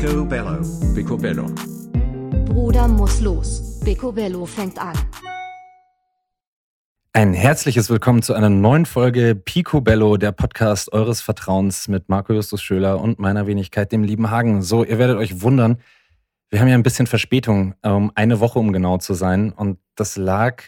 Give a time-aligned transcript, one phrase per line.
[0.00, 0.62] Picobello.
[0.94, 1.46] Picobello.
[2.46, 3.78] Bruder muss los.
[3.84, 4.96] Picobello fängt an.
[7.12, 12.62] Ein herzliches Willkommen zu einer neuen Folge Picobello, der Podcast eures Vertrauens mit Marco Justus
[12.62, 14.62] Schöler und meiner Wenigkeit, dem lieben Hagen.
[14.62, 15.76] So, ihr werdet euch wundern,
[16.48, 19.52] wir haben ja ein bisschen Verspätung, um eine Woche um genau zu sein.
[19.52, 20.62] Und das lag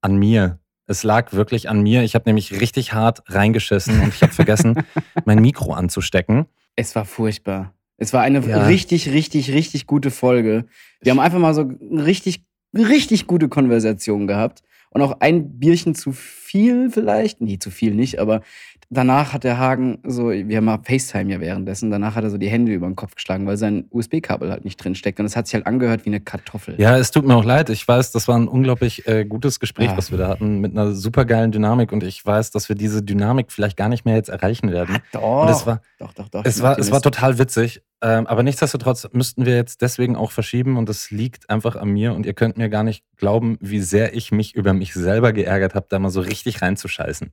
[0.00, 0.58] an mir.
[0.86, 2.02] Es lag wirklich an mir.
[2.02, 4.82] Ich habe nämlich richtig hart reingeschissen und ich habe vergessen,
[5.26, 6.46] mein Mikro anzustecken.
[6.76, 7.74] Es war furchtbar.
[8.00, 8.66] Es war eine Ja.
[8.66, 10.64] richtig, richtig, richtig gute Folge.
[11.02, 14.62] Wir haben einfach mal so eine richtig, richtig gute Konversation gehabt.
[14.92, 17.40] Und auch ein Bierchen zu viel vielleicht.
[17.40, 18.40] Nee, zu viel nicht, aber
[18.90, 22.38] danach hat der Hagen so, wir haben mal FaceTime ja währenddessen, danach hat er so
[22.38, 25.20] die Hände über den Kopf geschlagen, weil sein USB-Kabel halt nicht drin steckt.
[25.20, 26.74] Und es hat sich halt angehört wie eine Kartoffel.
[26.78, 27.70] Ja, es tut mir auch leid.
[27.70, 29.96] Ich weiß, das war ein unglaublich äh, gutes Gespräch, Ah.
[29.96, 31.92] was wir da hatten, mit einer supergeilen Dynamik.
[31.92, 34.96] Und ich weiß, dass wir diese Dynamik vielleicht gar nicht mehr jetzt erreichen werden.
[34.96, 35.42] Ah, doch.
[35.42, 36.44] Und es war, doch, doch, doch.
[36.44, 37.82] es war, es war total witzig.
[38.02, 40.76] Ähm, aber nichtsdestotrotz müssten wir jetzt deswegen auch verschieben.
[40.76, 42.12] Und es liegt einfach an mir.
[42.14, 45.74] Und ihr könnt mir gar nicht glauben, wie sehr ich mich über mich selber geärgert
[45.74, 47.32] habe, da mal so richtig reinzuscheißen.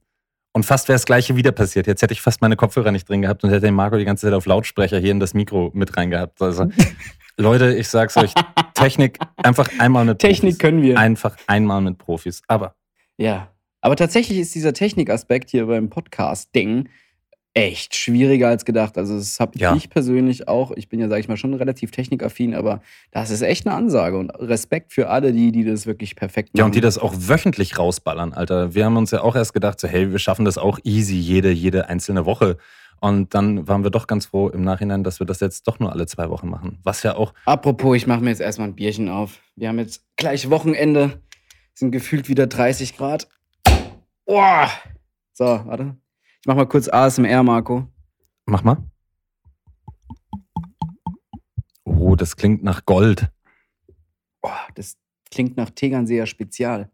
[0.54, 1.88] Und fast wäre das Gleiche wieder passiert.
[1.88, 4.26] Jetzt hätte ich fast meine Kopfhörer nicht drin gehabt und hätte den Marco die ganze
[4.26, 6.42] Zeit auf Lautsprecher hier in das Mikro mit reingehabt.
[6.42, 6.68] Also,
[7.38, 8.34] Leute, ich sag's euch,
[8.74, 10.58] Technik einfach einmal mit Technik Profis.
[10.60, 10.98] können wir.
[10.98, 12.42] Einfach einmal mit Profis.
[12.48, 12.76] Aber
[13.18, 13.52] Ja.
[13.82, 16.90] Aber tatsächlich ist dieser Technikaspekt hier beim Podcast-Ding
[17.58, 18.98] echt schwieriger als gedacht.
[18.98, 19.76] Also, das habe Ja.
[19.76, 20.72] ich persönlich auch.
[20.76, 24.18] Ich bin ja, sage ich mal, schon relativ technikaffin, aber das ist echt eine Ansage
[24.18, 26.60] und Respekt für alle, die, die das wirklich perfekt machen.
[26.60, 28.74] ja, und die das auch wöchentlich rausballern, Alter.
[28.74, 31.52] Wir haben uns ja auch erst gedacht, so, hey, wir schaffen das auch easy, jede,
[31.52, 32.58] jede einzelne Woche.
[33.00, 35.92] Und dann waren wir doch ganz froh im Nachhinein, dass wir das jetzt doch nur
[35.92, 36.80] alle zwei Wochen machen.
[36.84, 39.40] Was ja auch, Apropos, ich mache mir jetzt erstmal ein Bierchen auf.
[39.56, 41.22] Wir haben jetzt gleich Wochenende.
[41.76, 43.28] Sind gefühlt wieder 30 Grad.
[44.26, 44.70] Boah.
[45.34, 45.96] So, warte.
[46.48, 47.88] Mach mal kurz ASMR, Marco.
[48.46, 48.78] mach mal.
[51.84, 53.30] Oh, das klingt nach Gold.
[54.42, 54.96] Boah, das
[55.30, 56.90] klingt nach Tegernseer Spezial.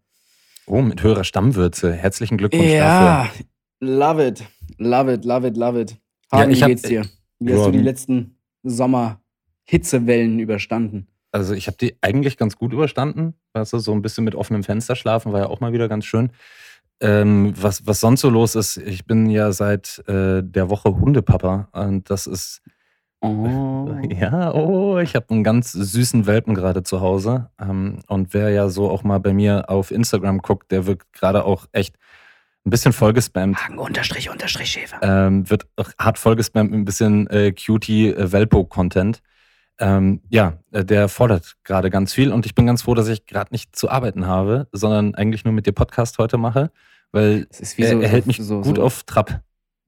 [0.66, 1.94] Oh, mit höherer Stammwürze.
[1.94, 3.46] Herzlichen Glückwunsch Ja, dafür.
[3.80, 4.44] love it.
[4.80, 5.98] Love it, love it, love it.
[6.32, 7.06] Hagen, ich wie hab- geht's dir?
[7.40, 11.08] Wie Ja, hast du die letzten Sommer-Hitzewellen überstanden?
[11.32, 13.36] Also ich habe die eigentlich ganz gut überstanden.
[13.54, 16.06] Weißt du, so ein bisschen mit offenem Fenster schlafen war ja auch mal wieder ganz
[16.06, 16.32] schön.
[17.04, 21.68] Ähm, was, was sonst so los ist, ich bin ja seit äh, der Woche Hundepapa
[21.74, 22.62] und das ist,
[23.24, 23.88] Oh.
[24.10, 27.50] ja, oh, ich habe einen ganz süßen Welpen gerade zu Hause.
[27.58, 31.46] Ähm, und wer ja so auch mal bei mir auf Instagram guckt, der wird gerade
[31.46, 31.96] auch echt
[32.66, 33.58] ein bisschen vollgespammt.
[33.58, 35.00] Hagen unterstrich unterstrich Schäfer.
[35.02, 39.22] Ähm, wird hart vollgespammt mit ein bisschen äh, Cutie-Welpo-Content.
[39.80, 43.26] Ähm, ja, äh, der fordert gerade ganz viel und ich bin ganz froh, dass ich
[43.26, 46.72] gerade nicht zu arbeiten habe, sondern eigentlich nur mit dir Podcast heute mache,
[47.14, 49.42] weil Es ist wie er, so, er hält mich so, gut so, auf Trab.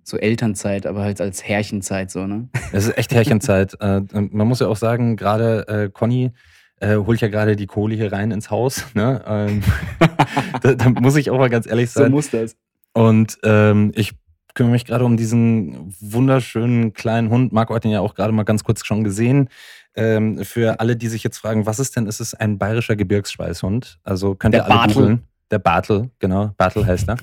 [0.03, 2.47] so Elternzeit, aber halt als Herrchenzeit so, ne?
[2.71, 3.75] Es ist echt Härchenzeit.
[3.81, 6.31] äh, man muss ja auch sagen, gerade äh, Conny
[6.79, 8.85] äh, holt ja gerade die Kohle hier rein ins Haus.
[8.93, 9.21] Ne?
[9.27, 9.63] Ähm,
[10.61, 12.11] da, da muss ich auch mal ganz ehrlich So sein.
[12.11, 12.55] muss das.
[12.93, 14.13] Und ähm, ich
[14.53, 17.51] kümmere mich gerade um diesen wunderschönen kleinen Hund.
[17.51, 19.49] Marco hat ihn ja auch gerade mal ganz kurz schon gesehen.
[19.95, 22.07] Ähm, für alle, die sich jetzt fragen, was ist denn?
[22.07, 23.99] Ist es ein bayerischer Gebirgsschweißhund?
[24.03, 25.23] Also könnt ihr Der alle googeln.
[25.55, 26.51] Der Bartel, genau.
[26.57, 27.15] Bartel heißt er.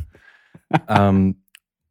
[0.89, 1.43] ähm,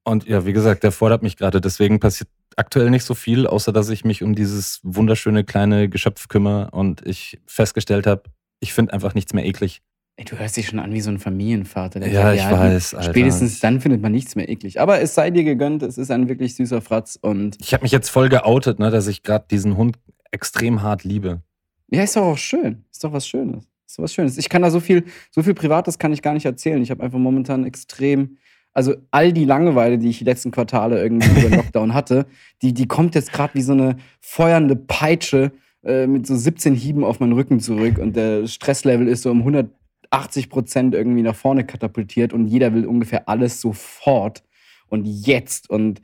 [0.04, 1.62] und ja, wie gesagt, der fordert mich gerade.
[1.62, 6.30] Deswegen passiert aktuell nicht so viel, außer dass ich mich um dieses wunderschöne kleine Geschöpf
[6.30, 8.24] kümmere und ich festgestellt habe,
[8.60, 9.84] ich finde einfach nichts mehr eklig.
[10.16, 12.00] Ey, du hörst dich schon an wie so ein Familienvater.
[12.00, 13.12] der Ja, ich weiß, Alter.
[13.12, 14.82] Spätestens dann findet man nichts mehr eklig.
[14.82, 17.92] Aber es sei dir gegönnt, es ist ein wirklich süßer Fratz und Ich habe mich
[17.92, 20.00] jetzt voll geoutet, ne, dass ich gerade diesen Hund
[20.32, 21.44] extrem hart liebe.
[21.92, 22.84] ja, ist doch auch schön.
[22.92, 23.71] Ist doch was Schönes.
[23.92, 24.38] Ist was Schönes.
[24.38, 26.82] Ich kann da so viel, so viel Privates kann ich gar nicht erzählen.
[26.82, 28.38] Ich habe einfach momentan extrem,
[28.74, 32.26] also all die Langeweile, die ich die letzten Quartale irgendwie über den Lockdown hatte,
[32.62, 35.52] die, die kommt jetzt gerade wie so eine feuernde Peitsche
[35.84, 39.40] äh, mit so 17 Hieben auf meinen Rücken zurück und der Stresslevel ist so um
[39.40, 44.42] 180 Prozent irgendwie nach vorne katapultiert und jeder will ungefähr alles sofort
[44.88, 46.02] und jetzt und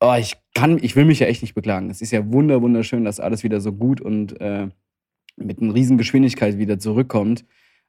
[0.00, 1.90] oh, ich kann, ich will mich ja echt nicht beklagen.
[1.90, 4.68] Es ist ja wunder, wunderschön, dass alles wieder so gut und äh,
[5.38, 7.44] mit einer riesen Geschwindigkeit wieder zurückkommt.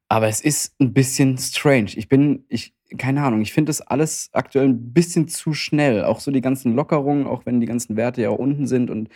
[0.07, 1.91] Aber es ist ein bisschen strange.
[1.95, 6.03] Ich bin, ich, keine Ahnung, ich finde das alles aktuell ein bisschen zu schnell.
[6.03, 9.09] Auch so die ganzen Lockerungen, auch wenn die ganzen Werte ja unten sind und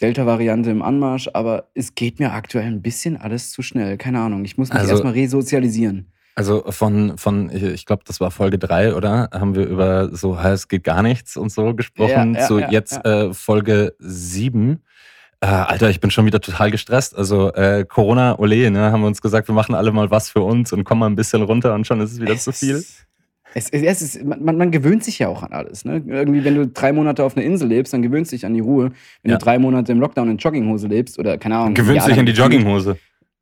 [0.00, 1.30] Delta-Variante im Anmarsch.
[1.32, 3.96] Aber es geht mir aktuell ein bisschen alles zu schnell.
[3.96, 6.08] Keine Ahnung, ich muss mich Also- erstmal resozialisieren.
[6.34, 9.28] Also von, von ich- glaube, das war Folge 3, oder?
[9.34, 12.32] Haben wir über so, "Ha, es geht gar nichts und so gesprochen.
[12.34, 14.82] Ja, ja, so ja, jetzt Äh, Folge 7.
[15.42, 17.16] Äh, Alter, ich bin schon wieder total gestresst.
[17.16, 20.40] Also äh, Corona, ole, ne, haben wir uns gesagt, wir machen alle mal was für
[20.40, 22.76] uns und kommen mal ein bisschen runter und schon ist es wieder Es zu viel.
[22.76, 23.06] ist-
[23.54, 25.84] Es, es ist, man, man gewöhnt sich ja auch an alles.
[25.84, 26.02] Ne?
[26.06, 28.60] Irgendwie, wenn du drei Monate auf einer Insel lebst, dann gewöhnst du dich an die
[28.60, 28.92] Ruhe.
[29.22, 29.36] Wenn Ja.
[29.36, 31.74] du drei Monate im Lockdown in Jogginghose lebst oder keine Ahnung.
[31.74, 32.96] Gewöhnst dich an die Jogginghose.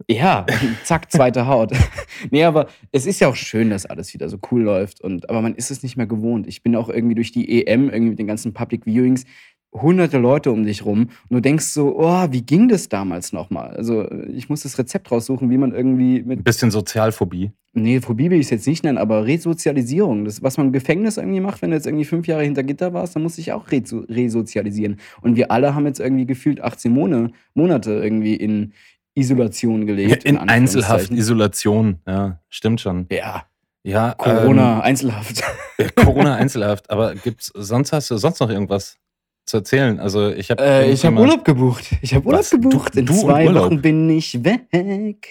[0.08, 0.46] Ja,
[0.84, 1.72] zack, zweite Haut.
[2.30, 5.02] nee, aber es ist ja auch schön, dass alles wieder so cool läuft.
[5.02, 6.46] Und, aber man ist es nicht mehr gewohnt.
[6.48, 9.26] Ich bin auch irgendwie durch die EM, irgendwie mit den ganzen Public Viewings,
[9.72, 11.10] hunderte Leute um dich rum.
[11.28, 13.70] Und du denkst so, oh, wie ging das damals nochmal?
[13.76, 17.52] Also ich muss das Rezept raussuchen, wie man irgendwie Ein mit, bisschen Sozialphobie.
[17.72, 20.24] nee, Phobie will ich es jetzt nicht nennen, aber Resozialisierung.
[20.24, 22.92] Das, was man im Gefängnis irgendwie macht, wenn du jetzt irgendwie fünf Jahre hinter Gitter
[22.92, 24.98] warst, dann musst du dich auch reso resozialisieren.
[25.22, 28.72] Und wir alle haben jetzt irgendwie gefühlt 18 Monate, Monate irgendwie in
[29.14, 30.24] Isolation gelebt.
[30.24, 31.16] In Einzelhaft, Anführungszeichen.
[31.16, 31.96] Isolation.
[32.06, 33.06] Ja, stimmt schon.
[33.10, 33.44] Ja,
[33.82, 35.42] Ja, Corona, Einzelhaft.
[35.78, 36.90] Ähm, Corona Einzelhaft.
[36.90, 38.98] Aber gibt's sonst hast du sonst noch irgendwas
[39.46, 39.98] zu erzählen?
[40.00, 41.84] Also ich habe Äh, ich habe Urlaub gebucht.
[42.02, 42.50] Ich habe Urlaub Was?
[42.50, 42.96] Du- gebucht.
[42.96, 43.66] In du und zwei Urlaub?
[43.66, 45.28] Wochen bin ich weg.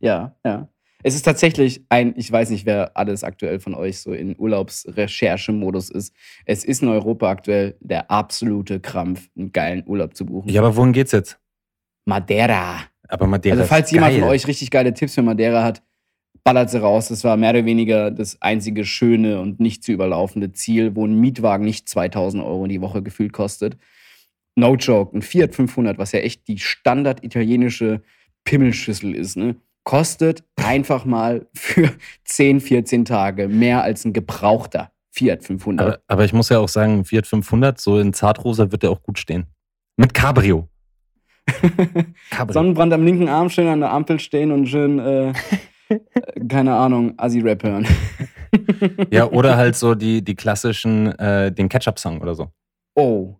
[0.00, 0.68] Ja, ja.
[1.02, 5.90] Es ist tatsächlich ein, ich weiß nicht, wer alles aktuell von euch so in Urlaubsrecherchemodus
[5.90, 6.12] ist.
[6.46, 10.48] Es ist in Europa aktuell der absolute Krampf, einen geilen Urlaub zu buchen.
[10.48, 11.38] Ja, aber wohin geht's jetzt?
[12.06, 12.80] Madeira.
[13.08, 15.82] Aber Madeira also, falls jemand von euch richtig geile Tipps für Madeira hat,
[16.46, 17.08] ballert sie raus.
[17.08, 21.18] Das war mehr oder weniger das einzige schöne und nicht zu überlaufende Ziel, wo ein
[21.18, 23.76] Mietwagen nicht 2000 Euro die Woche gefühlt kostet.
[24.54, 28.00] No joke, ein Fiat 500, was ja echt die standard italienische
[28.44, 29.56] Pimmelschüssel ist, ne?
[29.82, 31.90] kostet einfach mal für
[32.24, 35.86] 10, 14 Tage mehr als ein gebrauchter Fiat 500.
[35.86, 39.02] Aber, aber ich muss ja auch sagen, Fiat 500, so in Zartrosa wird der auch
[39.02, 39.46] gut stehen.
[39.96, 40.68] Mit Cabrio.
[42.30, 42.52] Cabrio.
[42.52, 45.32] Sonnenbrand am linken Arm, schön an der Ampel stehen und schön, äh,
[46.48, 47.86] keine Ahnung, Assi-Rap hören.
[49.10, 52.48] Ja, oder halt so die, die klassischen, äh, den Ketchup-Song oder so.
[52.94, 53.34] Oh.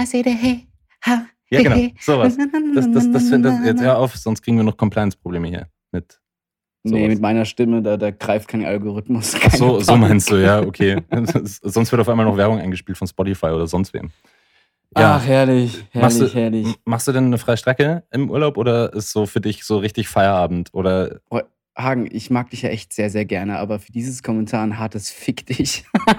[0.00, 0.66] I say the hey,
[1.06, 1.88] ha, Ja, genau.
[2.00, 2.36] Sowas.
[2.74, 5.68] Das, das, das, das, jetzt hör auf, sonst kriegen wir noch Compliance-Probleme hier.
[5.90, 6.20] Mit.
[6.82, 7.08] Nee, sowas.
[7.08, 9.34] mit meiner Stimme, da, da greift kein Algorithmus.
[9.36, 11.00] Ach keine so, so meinst du, ja, okay.
[11.42, 14.10] sonst wird auf einmal noch Werbung eingespielt von Spotify oder sonst wem.
[14.96, 15.16] Ja.
[15.16, 16.74] Ach, herrlich, Machst herrlich, du- herrlich.
[16.84, 20.08] Machst du denn eine freie Strecke im Urlaub oder ist so für dich so richtig
[20.08, 20.70] Feierabend?
[20.72, 21.20] Oder
[21.78, 25.10] Hagen, ich mag dich ja echt sehr, sehr gerne, aber für dieses Kommentar ein hartes
[25.10, 25.84] Fick dich.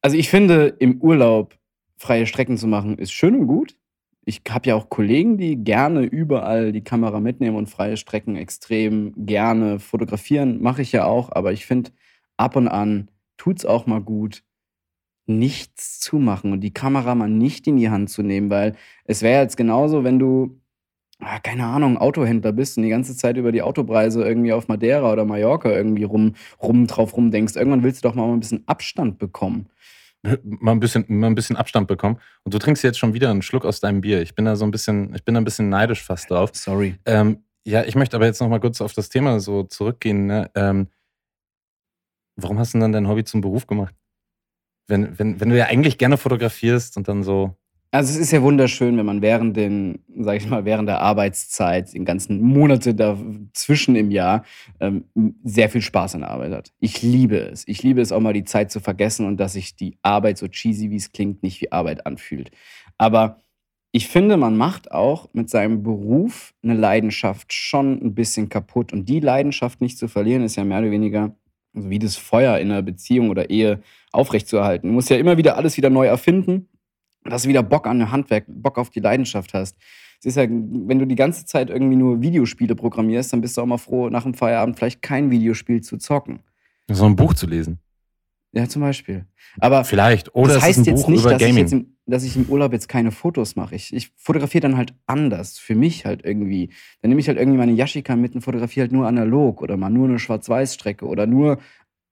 [0.00, 1.58] also ich finde, im Urlaub
[1.98, 3.76] freie Strecken zu machen, ist schön und gut.
[4.24, 9.12] Ich habe ja auch Kollegen, die gerne überall die Kamera mitnehmen und freie Strecken extrem
[9.16, 10.62] gerne fotografieren.
[10.62, 11.90] Mache ich ja auch, aber ich finde,
[12.36, 14.42] ab und an tut's auch mal gut,
[15.26, 19.22] nichts zu machen und die Kamera mal nicht in die Hand zu nehmen, weil es
[19.22, 20.60] wäre jetzt genauso, wenn du
[21.20, 25.12] ah, keine Ahnung, Autohändler bist und die ganze Zeit über die Autopreise irgendwie auf Madeira
[25.12, 27.56] oder Mallorca irgendwie rum, rum drauf rumdenkst.
[27.56, 29.68] Irgendwann willst du doch mal ein bisschen Abstand bekommen.
[30.42, 32.18] mal ein bisschen, mal ein bisschen Abstand bekommen?
[32.44, 34.22] Und du trinkst jetzt schon wieder einen Schluck aus deinem Bier.
[34.22, 36.50] Ich bin da so ein bisschen, ich bin da ein bisschen neidisch fast drauf.
[36.54, 36.96] Sorry.
[37.06, 40.26] Ähm, ja, ich möchte aber jetzt noch mal kurz auf das Thema so zurückgehen.
[40.26, 40.50] Ne?
[40.54, 40.88] Ähm,
[42.36, 43.94] warum hast du denn dann dein Hobby zum Beruf gemacht?
[44.86, 47.56] Wenn, wenn, wenn du ja eigentlich gerne fotografierst und dann so.
[47.90, 51.94] Also es ist ja wunderschön, wenn man während den, sag ich mal, während der Arbeitszeit,
[51.94, 54.44] den ganzen Monate dazwischen im Jahr,
[54.78, 55.04] ähm,
[55.42, 56.72] sehr viel Spaß an der Arbeit hat.
[56.80, 57.66] Ich liebe es.
[57.66, 60.48] Ich liebe es auch mal die Zeit zu vergessen und dass sich die Arbeit, so
[60.48, 62.50] cheesy wie es klingt, nicht wie Arbeit anfühlt.
[62.98, 63.38] Aber
[63.90, 68.92] ich finde, man macht auch mit seinem Beruf eine Leidenschaft schon ein bisschen kaputt.
[68.92, 71.34] Und die Leidenschaft nicht zu verlieren, ist ja mehr oder weniger
[71.74, 73.80] also wie das Feuer in einer Beziehung oder Ehe
[74.12, 74.88] aufrechtzuerhalten.
[74.88, 76.68] Du musst ja immer wieder alles wieder neu erfinden
[77.28, 79.76] dass du wieder Bock an der Handwerk, Bock auf die Leidenschaft hast.
[80.20, 83.62] Es ist ja, wenn du die ganze Zeit irgendwie nur Videospiele programmierst, dann bist du
[83.62, 86.40] auch mal froh, nach dem Feierabend vielleicht kein Videospiel zu zocken.
[86.90, 87.78] so ein Buch zu lesen.
[88.52, 89.26] Ja, zum Beispiel.
[89.60, 90.34] Aber Vielleicht.
[90.34, 92.46] Oder das heißt ist ein jetzt Buch nicht, dass ich, jetzt im, dass ich im
[92.46, 93.74] Urlaub jetzt keine Fotos mache.
[93.74, 95.58] Ich, ich fotografiere dann halt anders.
[95.58, 96.70] Für mich halt irgendwie.
[97.02, 99.90] Dann nehme ich halt irgendwie meine Yashica mit und fotografiere halt nur analog oder mal
[99.90, 101.58] nur eine Schwarz-Weiß-Strecke oder nur.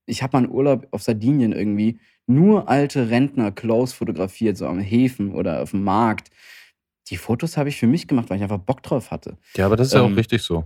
[0.05, 4.79] Ich habe mal einen Urlaub auf Sardinien irgendwie nur alte Rentner close fotografiert, so am
[4.79, 6.29] Häfen oder auf dem Markt.
[7.09, 9.37] Die Fotos habe ich für mich gemacht, weil ich einfach Bock drauf hatte.
[9.55, 10.65] ja, aber das ist ja ähm, auch richtig so.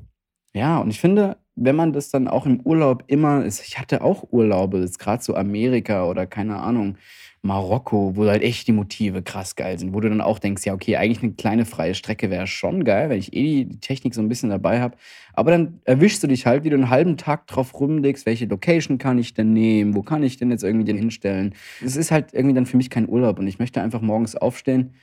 [0.54, 4.02] Ja, und ich finde, wenn man das dann auch im Urlaub immer, ist- ich hatte
[4.02, 6.98] auch Urlaube, jetzt gerade so Amerika oder keine Ahnung,
[7.44, 10.74] Marokko, wo halt echt die Motive krass geil sind, wo du dann auch denkst, ja,
[10.74, 14.22] okay, eigentlich eine kleine freie Strecke wäre schon geil, weil ich eh die, Technik so
[14.22, 14.96] ein bisschen dabei habe.
[15.34, 19.00] Aber dann erwischst du dich halt, wie du einen halben Tag drauf rumlegst, welche Location
[19.00, 21.56] kann ich denn nehmen, wo kann ich denn jetzt irgendwie den hinstellen.
[21.84, 24.94] Es ist halt irgendwie dann für mich kein Urlaub und ich möchte einfach morgens aufstehen,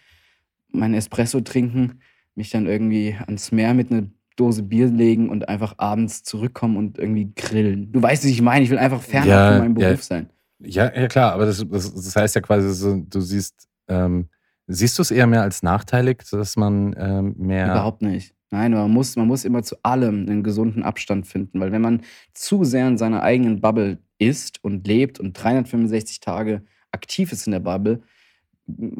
[0.71, 2.01] meinen Espresso trinken,
[2.37, 4.05] mich dann irgendwie ans Meer mit einer
[4.37, 7.91] Dose Bier legen und einfach abends zurückkommen und irgendwie grillen.
[7.91, 8.65] Du weißt, was ich meine.
[8.65, 9.89] Ich will einfach fernab Ja, von meinem ja.
[9.89, 10.31] Beruf sein.
[10.61, 14.29] Ja, ja klar, aber das, das, das heißt ja quasi so, du siehst, ähm,
[14.67, 17.67] siehst du es eher mehr als nachteilig, dass man ähm, mehr.
[17.67, 18.35] Überhaupt nicht.
[18.51, 22.03] Nein, man muss, man muss immer zu allem einen gesunden Abstand finden, weil wenn man
[22.33, 27.53] zu sehr in seiner eigenen Bubble ist und lebt und 365 Tage aktiv ist in
[27.53, 28.01] der Bubble,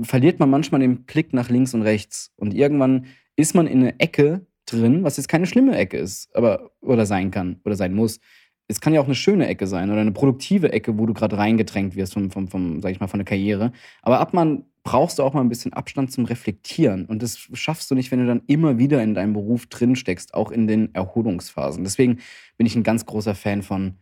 [0.03, 2.33] verliert man manchmal den Blick nach links und rechts.
[2.37, 6.71] Und irgendwann ist man in eine Ecke drin, was jetzt keine schlimme Ecke ist, aber
[6.81, 8.21] oder sein kann oder sein muss.
[8.69, 11.39] Es kann ja auch eine schöne Ecke sein oder eine produktive Ecke, wo du gerade
[11.39, 13.73] reingedrängt wirst vom, vom, vom, sag ich mal, von der Karriere.
[14.03, 17.07] Aber ab man brauchst du auch mal ein bisschen Abstand zum Reflektieren.
[17.07, 20.51] Und das schaffst du nicht, wenn du dann immer wieder in deinem Beruf drinsteckst, auch
[20.51, 21.85] in den Erholungsphasen.
[21.85, 22.21] Deswegen
[22.57, 23.95] bin ich ein ganz großer Fan von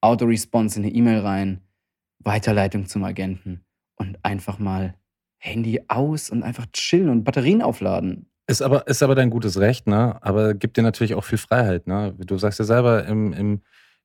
[0.00, 1.60] Auto-Response in eine E-Mail rein,
[2.18, 3.64] Weiterleitung zum Agenten
[3.96, 4.94] und einfach mal
[5.38, 8.26] Handy aus und einfach chillen und Batterien aufladen.
[8.46, 10.16] Ist aber, ist aber dein gutes Recht, ne?
[10.22, 12.14] Aber gibt dir natürlich auch viel Freiheit, ne?
[12.18, 13.60] Du sagst ja selber im, im,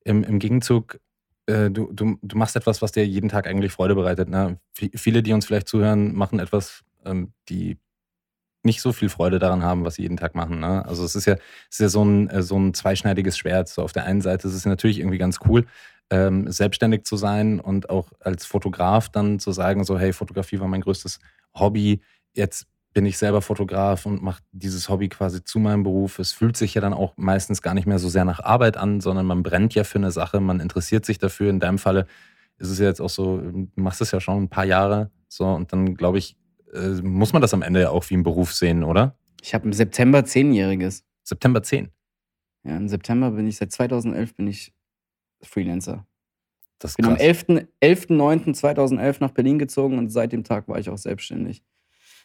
[0.07, 0.99] im, im Gegenzug,
[1.47, 4.29] äh, du, du, du machst etwas, was dir jeden Tag eigentlich Freude bereitet.
[4.29, 4.59] Ne?
[4.73, 7.77] Viele, die uns vielleicht zuhören, machen etwas, ähm, die
[8.63, 10.59] nicht so viel Freude daran haben, was sie jeden Tag machen.
[10.59, 10.85] Ne?
[10.85, 13.69] Also es ist ja, es ist ja so, ein, äh, so ein zweischneidiges Schwert.
[13.69, 15.65] So auf der einen Seite ist es natürlich irgendwie ganz cool,
[16.09, 20.67] ähm, selbstständig zu sein und auch als Fotograf dann zu sagen, so hey, Fotografie war
[20.67, 21.19] mein größtes
[21.53, 22.01] Hobby.
[22.33, 26.19] Jetzt bin ich selber Fotograf und mache dieses Hobby quasi zu meinem Beruf.
[26.19, 29.01] Es fühlt sich ja dann auch meistens gar nicht mehr so sehr nach Arbeit an,
[29.01, 31.49] sondern man brennt ja für eine Sache, man interessiert sich dafür.
[31.49, 32.07] In deinem Falle
[32.57, 35.45] ist es ja jetzt auch so, du machst es ja schon ein paar Jahre so
[35.45, 36.37] und dann glaube ich,
[36.73, 39.15] äh, muss man das am Ende ja auch wie ein Beruf sehen, oder?
[39.41, 41.03] Ich habe im September zehnjähriges.
[41.23, 41.89] September 10.
[42.63, 44.73] Ja, im September bin ich, seit 2011 bin ich
[45.41, 46.05] Freelancer.
[46.79, 47.45] Das ist Bin am krass.
[47.81, 51.63] 11.09.2011 11 nach Berlin gezogen und seit dem Tag war ich auch selbstständig.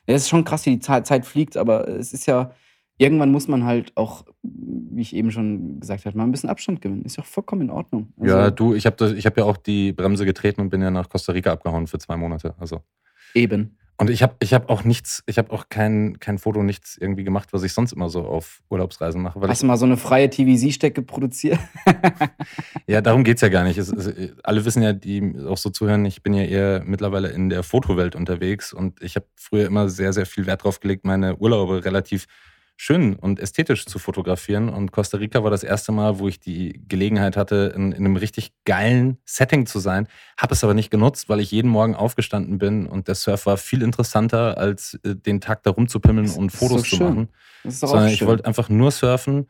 [0.07, 2.53] Ja, Es ist schon krass, wie die Zeit, fliegt, aber es ist ja,
[2.99, 6.81] irgendwann muss man halt auch, wie ich eben schon gesagt habe, mal ein bisschen Abstand
[6.81, 7.05] gewinnen.
[7.05, 8.13] Ist ja auch vollkommen in Ordnung.
[8.19, 10.91] Also, ja, du, ich habe ich hab ja auch die Bremse getreten und bin ja
[10.91, 12.55] nach Costa Rica abgehauen für zwei Monate.
[12.59, 12.83] Also.
[13.35, 13.77] Eben.
[13.99, 17.25] Und ich habe ich hab auch nichts, ich habe auch kein, kein Foto, nichts irgendwie
[17.25, 19.41] gemacht, was ich sonst immer so auf Urlaubsreisen mache.
[19.41, 21.59] Weil Hast du mal so eine freie TVC-Stecke produziert?
[22.87, 23.79] ja, darum geht es ja gar nicht.
[23.79, 27.49] Es, es, alle wissen ja, die auch so zuhören, ich bin ja eher mittlerweile in
[27.49, 31.37] der Fotowelt unterwegs und ich habe früher immer sehr, sehr viel Wert drauf gelegt, meine
[31.37, 32.27] Urlaube relativ
[32.83, 34.69] schön und ästhetisch zu fotografieren.
[34.69, 38.17] Und Costa Rica war das erste Mal, wo ich die Gelegenheit hatte, in, in einem
[38.17, 40.09] richtig geilen Setting zu sein.
[40.37, 43.57] Habe es aber nicht genutzt, weil ich jeden Morgen aufgestanden bin und der Surf war
[43.57, 47.07] viel interessanter, als äh, den Tag da rumzupimmeln und Fotos doch zu schön.
[47.07, 47.29] machen.
[47.63, 48.27] Das ist doch Sondern auch ich schön.
[48.29, 49.47] wollte einfach nur surfen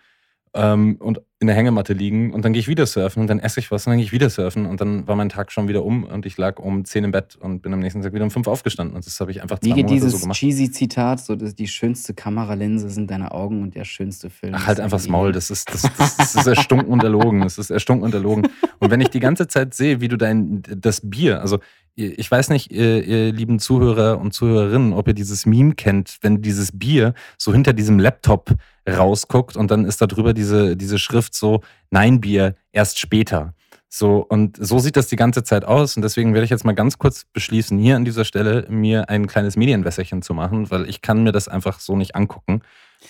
[0.54, 3.59] ähm, und in der Hängematte liegen und dann gehe ich wieder surfen und dann esse
[3.59, 5.85] ich was und dann gehe ich wieder surfen und dann war mein Tag schon wieder
[5.85, 8.30] um und ich lag um 10 im Bett und bin am nächsten Tag wieder um
[8.30, 10.38] 5 aufgestanden und das habe ich einfach zwei Wie geht Monate dieses so gemacht.
[10.38, 14.54] cheesy Zitat, so dass die schönste Kameralinse sind deine Augen und der schönste Film.
[14.54, 17.40] Ach, halt einfach das Maul, das ist, das, das, das ist erstunken und erlogen.
[17.40, 18.49] Das ist erstunken und erlogen.
[18.82, 21.60] Und wenn ich die ganze Zeit sehe, wie du dein, das Bier, also
[21.94, 26.42] ich weiß nicht, ihr, ihr lieben Zuhörer und Zuhörerinnen, ob ihr dieses Meme kennt, wenn
[26.42, 28.50] dieses Bier so hinter diesem Laptop
[28.90, 31.60] rausguckt und dann ist da drüber diese, diese Schrift so,
[31.92, 33.54] nein Bier, erst später.
[33.88, 35.94] So, und so sieht das die ganze Zeit aus.
[35.94, 39.28] Und deswegen werde ich jetzt mal ganz kurz beschließen, hier an dieser Stelle mir ein
[39.28, 42.62] kleines Medienwässerchen zu machen, weil ich kann mir das einfach so nicht angucken.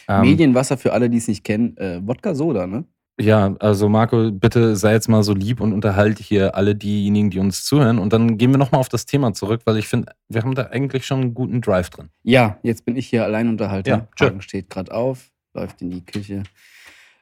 [0.06, 1.78] Ähm, Medienwasser für alle, die es nicht kennen.
[1.78, 2.84] Äh, Wodka Soda, ne?
[3.20, 7.38] Ja, also Marco, bitte sei jetzt mal so lieb und unterhalte hier alle diejenigen, die
[7.38, 7.98] uns zuhören.
[7.98, 10.68] Und dann gehen wir nochmal auf das Thema zurück, weil ich finde, wir haben da
[10.68, 12.08] eigentlich schon einen guten Drive drin.
[12.22, 13.90] Ja, jetzt bin ich hier Alleinunterhalter.
[13.90, 14.26] Ja, tschö.
[14.26, 16.42] Hagen steht gerade auf, läuft in die Küche.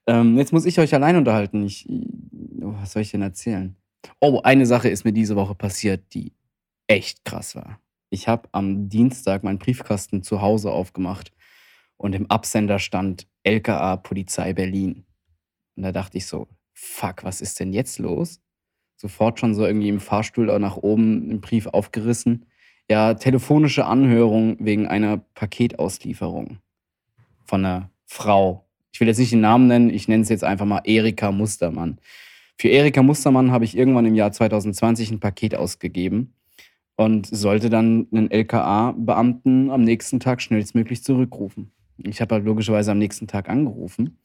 [0.07, 1.65] Ähm, jetzt muss ich euch allein unterhalten.
[1.65, 3.77] Ich, oh, was soll ich denn erzählen?
[4.21, 6.33] Oh, eine Sache ist mir diese Woche passiert, die
[6.87, 7.81] echt krass war.
[8.11, 11.33] Ich habe am Dienstag meinen Briefkasten zu Hause aufgemacht
[11.97, 15.05] und im Absender stand LKA Polizei Berlin.
[15.81, 18.39] Und da dachte ich so, fuck, was ist denn jetzt los?
[18.99, 22.45] Sofort schon so irgendwie im Fahrstuhl auch nach oben im Brief aufgerissen.
[22.91, 26.59] Ja, telefonische Anhörung wegen einer Paketauslieferung
[27.47, 28.67] von einer Frau.
[28.93, 31.99] Ich will jetzt nicht den Namen nennen, ich nenne es jetzt einfach mal Erika Mustermann.
[32.59, 36.35] Für Erika Mustermann habe ich irgendwann im Jahr 2020 ein Paket ausgegeben
[36.97, 41.73] und sollte dann einen LKA-Beamten am nächsten Tag schnellstmöglich zurückrufen.
[41.97, 44.19] Ich habe halt logischerweise am nächsten Tag angerufen.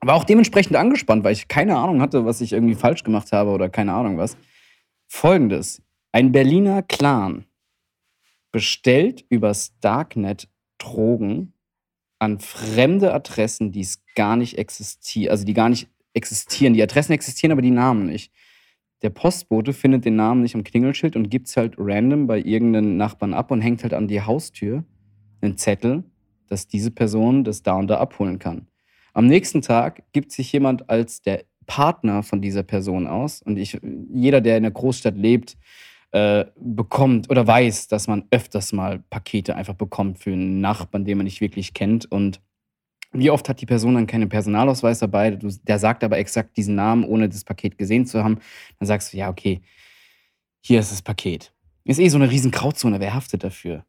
[0.00, 3.50] War auch dementsprechend angespannt, weil ich keine Ahnung hatte, was ich irgendwie falsch gemacht habe
[3.50, 4.36] oder keine Ahnung was.
[5.06, 5.82] Folgendes:
[6.12, 7.46] Ein Berliner Clan
[8.50, 11.54] bestellt übers Darknet Drogen
[12.18, 16.74] an fremde Adressen, die es gar nicht existieren, also die gar nicht existieren.
[16.74, 18.32] Die Adressen existieren, aber die Namen nicht.
[19.02, 22.96] Der Postbote findet den Namen nicht am Klingelschild und gibt es halt random bei irgendeinem
[22.96, 24.84] Nachbarn ab und hängt halt an die Haustür
[25.40, 26.04] einen Zettel,
[26.46, 28.68] dass diese Person das da und da abholen kann.
[29.12, 33.78] Am nächsten Tag gibt sich jemand als der Partner von dieser Person aus und ich,
[34.12, 35.56] jeder, der in der Großstadt lebt,
[36.10, 41.18] äh, bekommt oder weiß, dass man öfters mal Pakete einfach bekommt für einen Nachbarn, den
[41.18, 42.10] man nicht wirklich kennt.
[42.10, 42.40] Und
[43.12, 45.38] Wie oft hat die Person dann keinen Personalausweis dabei?
[45.40, 48.38] Der sagt aber exakt diesen Namen, ohne das Paket gesehen zu haben.
[48.78, 49.60] Dann sagst du, ja, okay,
[50.62, 51.52] hier ist das Paket.
[51.84, 53.00] Ist eh so eine riesen Grauzone.
[53.00, 53.84] Wer haftet dafür?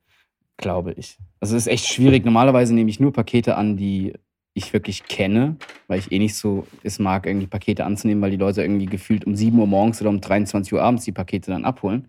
[0.57, 1.17] Glaube ich.
[1.39, 2.25] Also es ist echt schwierig.
[2.25, 4.13] Normalerweise nehme ich nur Pakete an, die
[4.53, 5.55] ich wirklich kenne,
[5.87, 9.25] weil ich eh nicht so es mag, irgendwie Pakete anzunehmen, weil die Leute irgendwie gefühlt
[9.25, 12.07] um 7 Uhr morgens oder um 23 Uhr abends die Pakete dann abholen.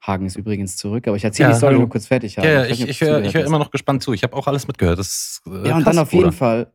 [0.00, 1.80] Hagen ist übrigens zurück, aber ich erzähle Ja, die Story hallo.
[1.80, 2.36] nur kurz fertig.
[2.36, 4.12] Ja, ja, ich, ich du höre ich hör immer noch gespannt zu.
[4.12, 4.98] Ich habe auch alles mitgehört.
[4.98, 6.32] Ist, äh, Ja, und dann auf jeden.
[6.32, 6.70] Fall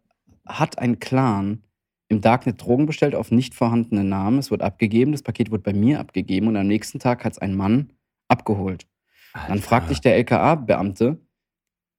[0.46, 1.64] hat ein Clan
[2.10, 4.40] im Darknet Drogen bestellt auf nicht vorhandene Namen.
[4.40, 7.40] Es wurde abgegeben, das Paket wurde bei mir abgegeben und am nächsten Tag hat es
[7.40, 7.92] ein Mann
[8.28, 8.86] abgeholt.
[9.34, 9.64] Dann Alter.
[9.64, 11.18] fragt dich der LKA-Beamte,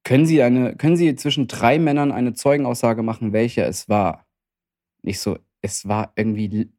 [0.05, 4.27] können Sie, eine, können Sie zwischen drei Männern eine Zeugenaussage machen, welcher es war?
[5.03, 6.71] Nicht so, es war irgendwie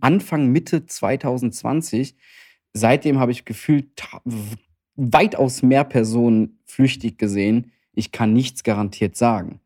[0.00, 2.16] Anfang, Mitte 2020.
[2.72, 4.02] Seitdem habe ich gefühlt
[4.96, 7.72] weitaus mehr Personen flüchtig gesehen.
[7.92, 9.60] Ich kann nichts garantiert sagen.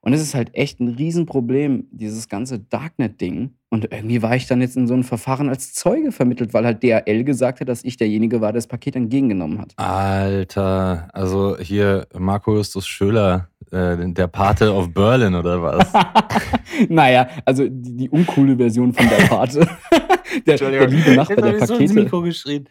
[0.00, 3.54] Und es ist halt echt ein Riesenproblem, dieses ganze Darknet-Ding.
[3.74, 6.84] Und irgendwie war ich dann jetzt in so ein Verfahren als Zeuge vermittelt, weil halt
[6.84, 9.72] DHL gesagt hat, dass ich derjenige war, der das Paket entgegengenommen hat.
[9.74, 15.92] Alter, also hier Marco Justus Schöler, äh, der Pate of Berlin oder was?
[16.88, 19.66] naja, also die, die uncoole Version von der Pate.
[20.46, 22.22] der, der liebe Nachbar der Pakete.
[22.22, 22.68] geschrien.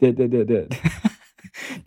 [0.00, 0.66] Der, der, der, der,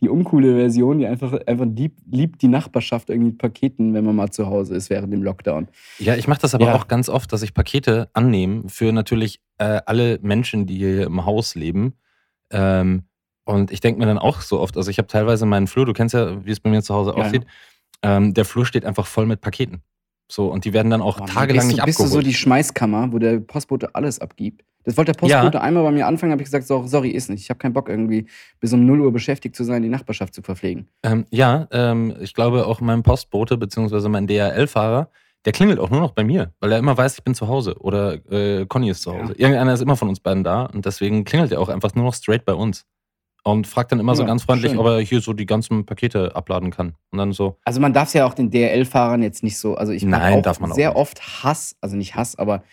[0.01, 4.15] die uncoole Version, die einfach, einfach lieb, liebt die Nachbarschaft irgendwie mit Paketen, wenn man
[4.15, 5.67] mal zu Hause ist während dem Lockdown.
[5.99, 6.75] Ja, ich mache das aber Ja.
[6.75, 11.25] auch ganz oft, dass ich Pakete annehme für natürlich äh, alle Menschen, die hier im
[11.25, 11.93] Haus leben.
[12.51, 13.03] Ähm,
[13.45, 15.93] und ich denke mir dann auch so oft, also ich habe teilweise meinen Flur, du
[15.93, 17.15] kennst ja, wie es bei mir zu Hause Ja.
[17.17, 17.45] aussieht,
[18.03, 19.81] ähm, der Flur steht einfach voll mit Paketen.
[20.29, 22.25] So, und die werden dann auch Boah, tagelang bist nicht du, bist du abgeholt.
[22.25, 24.63] so die Schmeißkammer, wo der Postbote alles abgibt.
[24.87, 27.41] Das wollte der Postbote einmal bei mir anfangen, habe ich gesagt, so, sorry, ist nicht.
[27.41, 28.25] Ich habe keinen Bock irgendwie
[28.61, 30.87] bis um 0 Uhr beschäftigt zu sein, die Nachbarschaft zu verpflegen.
[31.03, 35.09] Ähm, ja, ähm, ich glaube auch mein Postbote beziehungsweise mein DHL-Fahrer,
[35.43, 37.75] der klingelt auch nur noch bei mir, weil er immer weiß, ich bin zu Hause
[37.81, 39.33] oder äh, Conny ist zu Hause.
[39.33, 42.13] Irgendeiner ist immer von uns beiden da und deswegen klingelt er auch einfach nur noch
[42.13, 42.85] straight bei uns.
[43.43, 44.79] Und fragt dann immer so Ja, ganz freundlich, schön.
[44.79, 46.95] ob er hier so die ganzen Pakete abladen kann.
[47.11, 49.91] Und dann so, Also man darf es ja auch den DRL-Fahrern jetzt nicht so, also
[49.91, 52.63] ich Nein, auch darf man auch sehr oft Hass, also nicht Hass, aber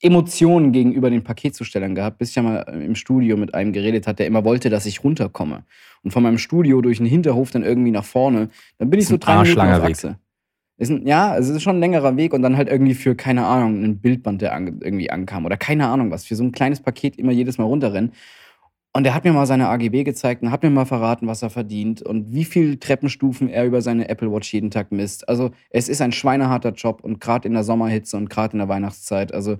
[0.00, 4.18] Emotionen gegenüber den Paketzustellern gehabt, bis ich ja mal im Studio mit einem geredet hat,
[4.18, 5.64] der immer wollte, dass ich runterkomme.
[6.02, 9.16] Und von meinem Studio durch den Hinterhof dann irgendwie nach vorne, dann bin ich so
[9.16, 9.82] drei Minuten auf.
[9.82, 10.18] Achse.
[10.76, 13.44] Ist ein, ja, es ist schon ein längerer Weg und dann halt irgendwie für, keine
[13.44, 16.80] Ahnung, ein Bildband, der an, irgendwie ankam oder keine Ahnung was, für so ein kleines
[16.80, 18.12] Paket immer jedes Mal runterrennen.
[18.92, 21.50] Und er hat mir mal seine AGB gezeigt und hat mir mal verraten, was er
[21.50, 25.28] verdient und wie viele Treppenstufen er über seine Apple Watch jeden Tag misst.
[25.28, 28.68] Also es ist ein schweineharter Job und gerade in der Sommerhitze und gerade in der
[28.68, 29.34] Weihnachtszeit.
[29.34, 29.58] Also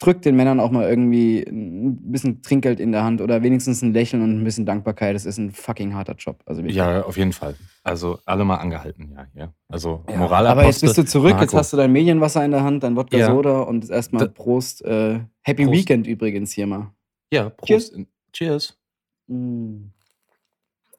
[0.00, 3.92] drückt den Männern auch mal irgendwie ein bisschen Trinkgeld in der Hand oder wenigstens ein
[3.92, 5.16] Lächeln und ein bisschen Dankbarkeit.
[5.16, 6.40] Es ist ein fucking harter Job.
[6.46, 6.76] Also wirklich.
[6.76, 7.56] ja, auf jeden Fall.
[7.82, 9.52] Also alle mal angehalten, ja, hier.
[9.68, 10.48] Also Ja, Moralapostel.
[10.50, 11.56] Aber jetzt bist du zurück, jetzt Marco.
[11.58, 13.26] hast du dein Medienwasser in der Hand, dein Wodka Ja.
[13.26, 14.84] Soda und jetzt erstmal Prost.
[14.84, 15.76] Äh, Happy Prost.
[15.78, 16.92] Weekend übrigens hier mal.
[17.32, 17.92] Ja, Prost.
[17.92, 18.06] Cheers.
[18.32, 18.78] Cheers.
[19.26, 19.90] Mm.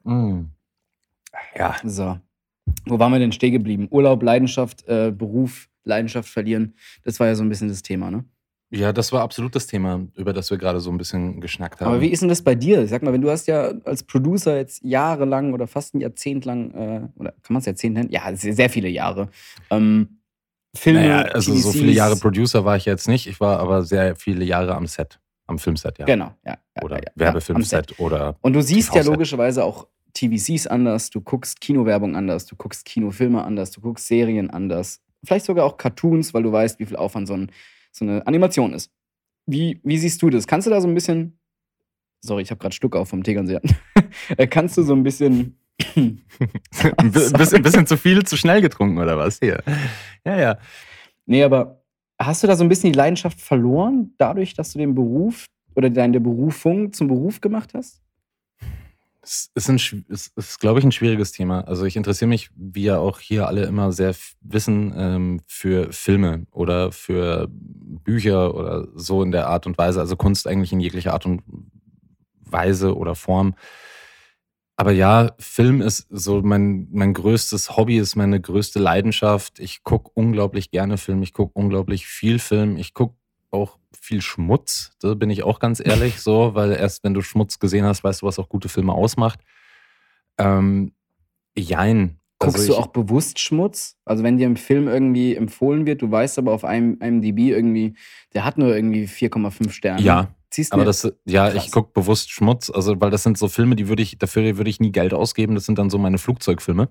[0.04, 0.50] Mm.
[1.56, 2.18] Ja, So.
[2.86, 3.88] Wo waren wir denn stehen geblieben?
[3.90, 6.74] Urlaub, Leidenschaft, äh, Beruf, Leidenschaft verlieren.
[7.02, 8.24] Das war ja so ein bisschen das Thema, ne?
[8.72, 11.88] Ja, das war absolut das Thema, über das wir gerade so ein bisschen geschnackt haben.
[11.88, 12.86] Aber wie ist denn das bei dir?
[12.86, 16.70] Sag mal, wenn du hast ja als Producer jetzt jahrelang oder fast ein Jahrzehnt lang,
[16.70, 18.10] äh, oder kann man es Jahrzehnt nennen?
[18.10, 19.28] Ja, sehr, viele Jahre.
[19.70, 20.20] Ähm,
[20.76, 21.96] Filme, Naja, also so viele TVCs.
[21.96, 23.26] Jahre Producer war ich jetzt nicht.
[23.26, 26.06] Ich war aber sehr viele Jahre am Set, am Filmset, ja.
[26.06, 26.56] Genau, ja.
[26.76, 27.12] ja Oder ja, ja.
[27.16, 32.54] Werbefilmset oder Und du siehst ja logischerweise auch TVCs anders, du guckst Kinowerbung anders, du
[32.54, 35.00] guckst Kinofilme anders, du guckst Serien anders.
[35.24, 37.50] Vielleicht sogar auch Cartoons, weil du weißt, wie viel Aufwand so, ein,
[37.92, 38.90] so eine Animation ist.
[39.46, 40.46] Wie, wie siehst du das?
[40.46, 41.38] Kannst du da so ein bisschen.
[42.22, 43.60] Sorry, ich habe gerade Stuck auf vom Tegernseher.
[44.36, 45.56] Äh, Kannst du so ein bisschen.
[45.96, 49.38] ein bi- bisschen, bisschen zu viel, zu schnell getrunken oder was?
[49.38, 49.62] Hier.
[50.24, 50.58] Ja, ja.
[51.26, 51.82] Nee, aber
[52.20, 55.90] hast du da so ein bisschen die Leidenschaft verloren, dadurch, dass du den Beruf oder
[55.90, 58.02] deine Berufung zum Beruf gemacht hast?
[59.30, 61.60] Es ist, ein, ist glaube ich, ein schwieriges Thema.
[61.60, 66.46] Also ich interessiere mich, wie ja auch hier alle immer sehr wissen, ähm, für Filme
[66.50, 70.00] oder für Bücher oder so in der Art und Weise.
[70.00, 71.42] Also Kunst eigentlich in jeglicher Art und
[72.44, 73.54] Weise oder Form.
[74.76, 79.60] Aber ja, Film ist so mein, mein größtes Hobby, ist meine größte Leidenschaft.
[79.60, 83.14] Ich gucke unglaublich gerne Film, ich gucke unglaublich viel Film, ich gucke
[83.50, 87.58] auch viel Schmutz, da bin ich auch ganz ehrlich so, weil erst wenn du Schmutz
[87.58, 89.40] gesehen hast, weißt du, was auch gute Filme ausmacht.
[90.38, 90.92] Ähm,
[91.56, 92.16] jein.
[92.38, 93.96] Guckst Also du ich- auch bewusst Schmutz?
[94.04, 97.94] Also wenn dir im Film irgendwie empfohlen wird, du weißt aber auf einem IMDb irgendwie,
[98.32, 100.00] der hat nur irgendwie 4,5 Sterne.
[100.02, 101.64] Ja, Ziehst aber das, ja, Krass.
[101.64, 104.68] ich gucke bewusst Schmutz, also weil das sind so Filme, die würde ich, dafür würde
[104.70, 105.54] ich nie Geld ausgeben.
[105.54, 106.88] Das sind dann so meine Flugzeugfilme.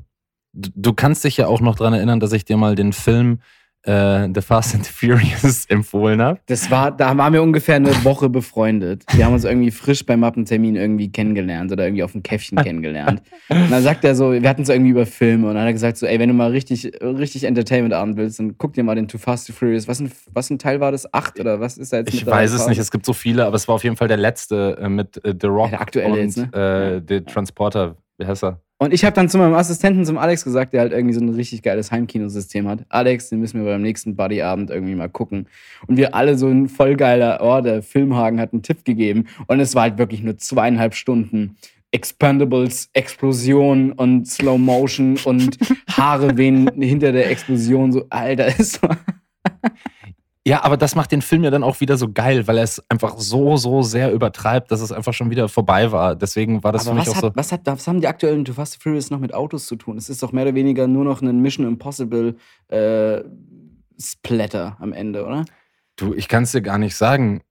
[0.53, 3.41] Du, du kannst dich ja auch noch dran erinnern, dass ich dir mal den Film
[3.89, 6.39] äh, The Fast and the Furious empfohlen habe.
[6.45, 9.03] Das war, da waren wir ungefähr eine Woche befreundet.
[9.13, 13.21] Wir haben uns irgendwie frisch beim Mappentermin irgendwie kennengelernt oder irgendwie auf dem Käffchen kennengelernt.
[13.49, 15.73] Und dann sagt er so, wir hatten es irgendwie über Filme und dann hat er
[15.73, 19.07] gesagt so, ey, wenn du mal richtig, richtig Entertainment-Abend willst, dann guck dir mal den
[19.07, 19.87] Too Fast and Furious.
[19.87, 21.11] Was ein, was ein Teil war das?
[21.13, 22.13] Acht oder was ist da jetzt?
[22.13, 24.17] Ich weiß es nicht, es gibt so viele, aber es war auf jeden Fall der
[24.17, 26.97] letzte äh, mit äh, The Rock Ja, der aktuelle und jetzt, ne?
[26.97, 27.95] äh, der Transporter.
[28.19, 28.61] Wie heißt er?
[28.79, 31.29] Und ich habe dann zu meinem Assistenten, zum Alex, gesagt, der halt irgendwie so ein
[31.29, 32.85] richtig geiles Heimkinosystem hat.
[32.89, 35.47] Alex, den müssen wir beim nächsten Buddyabend irgendwie mal gucken.
[35.87, 39.27] Und wir alle so ein voll geiler, oh, der Filmhagen hat einen Tipp gegeben.
[39.47, 41.55] Und es war halt wirklich nur zweieinhalb Stunden
[41.91, 45.57] Expendables, Explosion und Slow Motion und
[45.89, 47.93] Haare wehen hinter der Explosion.
[47.93, 48.87] So, Alter, ist so.
[50.47, 52.81] Ja, aber das macht den Film ja dann auch wieder so geil, weil er es
[52.89, 56.15] einfach so, so sehr übertreibt, dass es einfach schon wieder vorbei war.
[56.15, 57.27] Deswegen war das Aber für mich auch so.
[57.27, 59.97] hat, was, hat, was haben die aktuellen Too Fast Furious noch mit Autos zu tun?
[59.97, 62.37] Es ist doch mehr oder weniger nur noch ein Mission Impossible
[62.69, 63.21] äh,
[63.99, 65.45] Splatter am Ende, oder?
[65.97, 67.41] Du, ich kann es dir gar nicht sagen.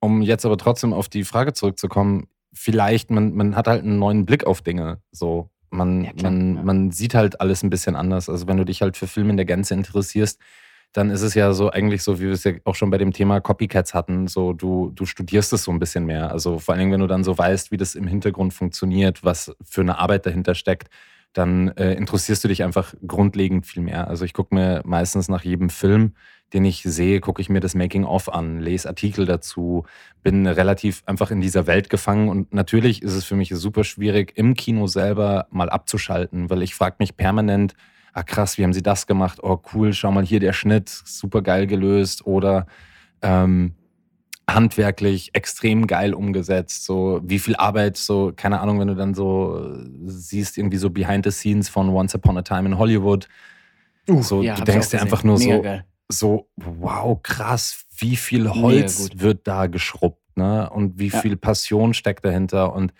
[0.00, 4.24] Um jetzt aber trotzdem auf die Frage zurückzukommen, vielleicht, man, man hat halt einen neuen
[4.24, 5.02] Blick auf Dinge.
[5.10, 6.62] So, man, Ja, klar, man, ja.
[6.62, 8.28] man sieht halt alles ein bisschen anders.
[8.28, 10.40] Also wenn du dich halt für Filme in der Gänze interessierst,
[10.92, 13.12] dann ist es ja so eigentlich so, wie wir es ja auch schon bei dem
[13.12, 16.30] Thema Copycats hatten, so du, du studierst es so ein bisschen mehr.
[16.32, 19.54] Also vor allen Dingen, wenn du dann so weißt, wie das im Hintergrund funktioniert, was
[19.62, 20.88] für eine Arbeit dahinter steckt,
[21.34, 24.08] dann äh, interessierst du dich einfach grundlegend viel mehr.
[24.08, 26.14] Also ich gucke mir meistens nach jedem Film,
[26.54, 29.84] den ich sehe, gucke ich mir das Making-of an, lese Artikel dazu,
[30.22, 34.32] bin relativ einfach in dieser Welt gefangen und natürlich ist es für mich super schwierig,
[34.36, 37.74] im Kino selber mal abzuschalten, weil ich frage mich permanent,
[38.12, 39.38] ah krass, wie haben sie das gemacht?
[39.42, 42.66] Oh cool, schau mal hier der Schnitt, super geil gelöst oder
[43.22, 43.74] ähm,
[44.48, 46.84] handwerklich extrem geil umgesetzt.
[46.84, 50.90] So wie viel Arbeit, so keine Ahnung, wenn du dann so äh, siehst irgendwie so
[50.90, 53.28] Behind the Scenes von Once Upon a Time in Hollywood.
[54.20, 55.84] so, ja, du denkst dir einfach nur Mega so, geil.
[56.08, 60.70] so, wow, krass, wie viel Holz wird da geschrubbt, ne?
[60.70, 61.20] Und wie Ja.
[61.20, 62.72] viel Passion steckt dahinter.
[62.72, 62.94] Und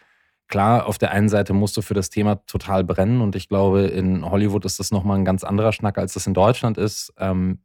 [0.48, 3.20] klar, auf der einen Seite musst du für das Thema total brennen.
[3.20, 6.34] Und ich glaube, in Hollywood ist das nochmal ein ganz anderer Schnack, als das in
[6.34, 7.12] Deutschland ist.
[7.18, 7.60] Ähm,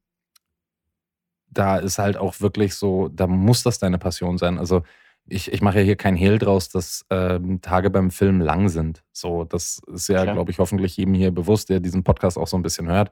[1.49, 4.57] da ist halt auch wirklich so, da muss das deine Passion sein.
[4.57, 4.83] Also
[5.25, 9.03] ich, ich mache ja hier kein Hehl draus, dass ähm, Tage beim Film lang sind.
[9.13, 12.57] So, das ist ja, glaube ich, hoffentlich jedem hier bewusst, der diesen Podcast auch so
[12.57, 13.11] ein bisschen hört.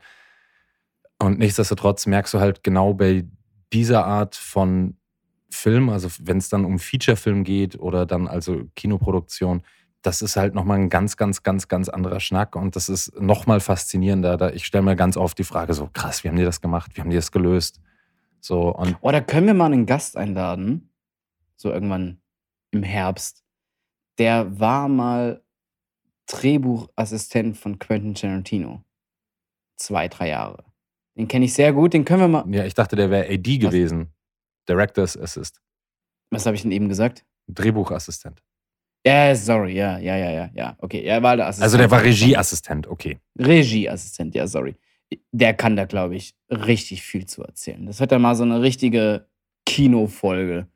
[1.20, 3.26] Und nichtsdestotrotz merkst du halt genau bei
[3.72, 4.98] dieser Art von
[5.52, 9.64] Film, also wenn es dann um Feature-Film geht oder dann also Kinoproduktion,
[10.02, 13.60] das ist halt nochmal ein ganz, ganz, ganz, ganz anderer Schnack und das ist nochmal
[13.60, 14.38] faszinierender.
[14.38, 16.92] Da ich stelle mir ganz oft die Frage so, krass, wie haben die das gemacht?
[16.96, 17.80] Wie haben die das gelöst?
[18.40, 20.90] So, und Oh, da können wir mal einen Gast einladen.
[21.56, 22.20] So irgendwann
[22.72, 23.44] im Herbst.
[24.18, 25.44] Der war mal
[26.28, 28.84] Drehbuchassistent von Quentin Tarantino.
[29.76, 30.64] Zwei, drei Jahre.
[31.16, 31.94] Den kenne ich sehr gut.
[31.94, 32.46] Den können wir mal.
[32.56, 34.12] ja, ich dachte, der wäre AD gewesen.
[34.68, 35.62] Director's Assist.
[36.32, 37.26] Was habe ich denn eben gesagt?
[37.48, 38.42] Drehbuchassistent.
[39.06, 39.74] Ja, sorry.
[39.76, 40.50] Ja, ja, ja, ja.
[40.54, 40.76] ja.
[40.80, 41.64] Okay, er war der Assistent.
[41.64, 43.20] Also der war Regieassistent, okay.
[43.40, 44.76] Regieassistent, ja, sorry.
[45.32, 47.86] Der kann da, glaube ich, richtig viel zu erzählen.
[47.86, 49.28] Das wird dann mal so eine richtige
[49.66, 50.68] Kinofolge.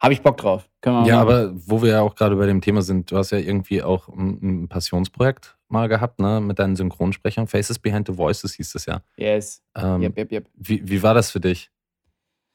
[0.00, 0.68] Habe ich Bock drauf.
[0.80, 3.16] Können wir Ja, mal aber wo wir ja auch gerade bei dem Thema sind, du
[3.16, 7.46] hast ja irgendwie auch ein, ein Passionsprojekt mal gehabt, ne, mit deinen Synchronsprechern.
[7.46, 9.02] Faces Behind the Voices hieß es ja.
[9.16, 9.62] Yes.
[9.76, 10.48] Ähm, Yep, yep, yep.
[10.54, 11.70] wie, wie war das für dich?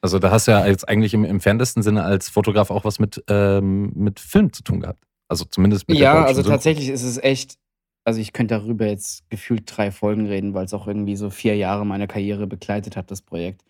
[0.01, 3.23] Also da hast du ja jetzt eigentlich im entferntesten Sinne als Fotograf auch was mit,
[3.29, 5.03] ähm, mit Film zu tun gehabt.
[5.27, 6.51] Also zumindest mit Ja, also Synchro.
[6.51, 7.57] tatsächlich ist es echt.
[8.05, 11.57] Also ich könnte darüber jetzt gefühlt drei Folgen reden, weil es auch irgendwie so vier
[11.57, 13.63] Jahre meiner Karriere begleitet hat, das Projekt.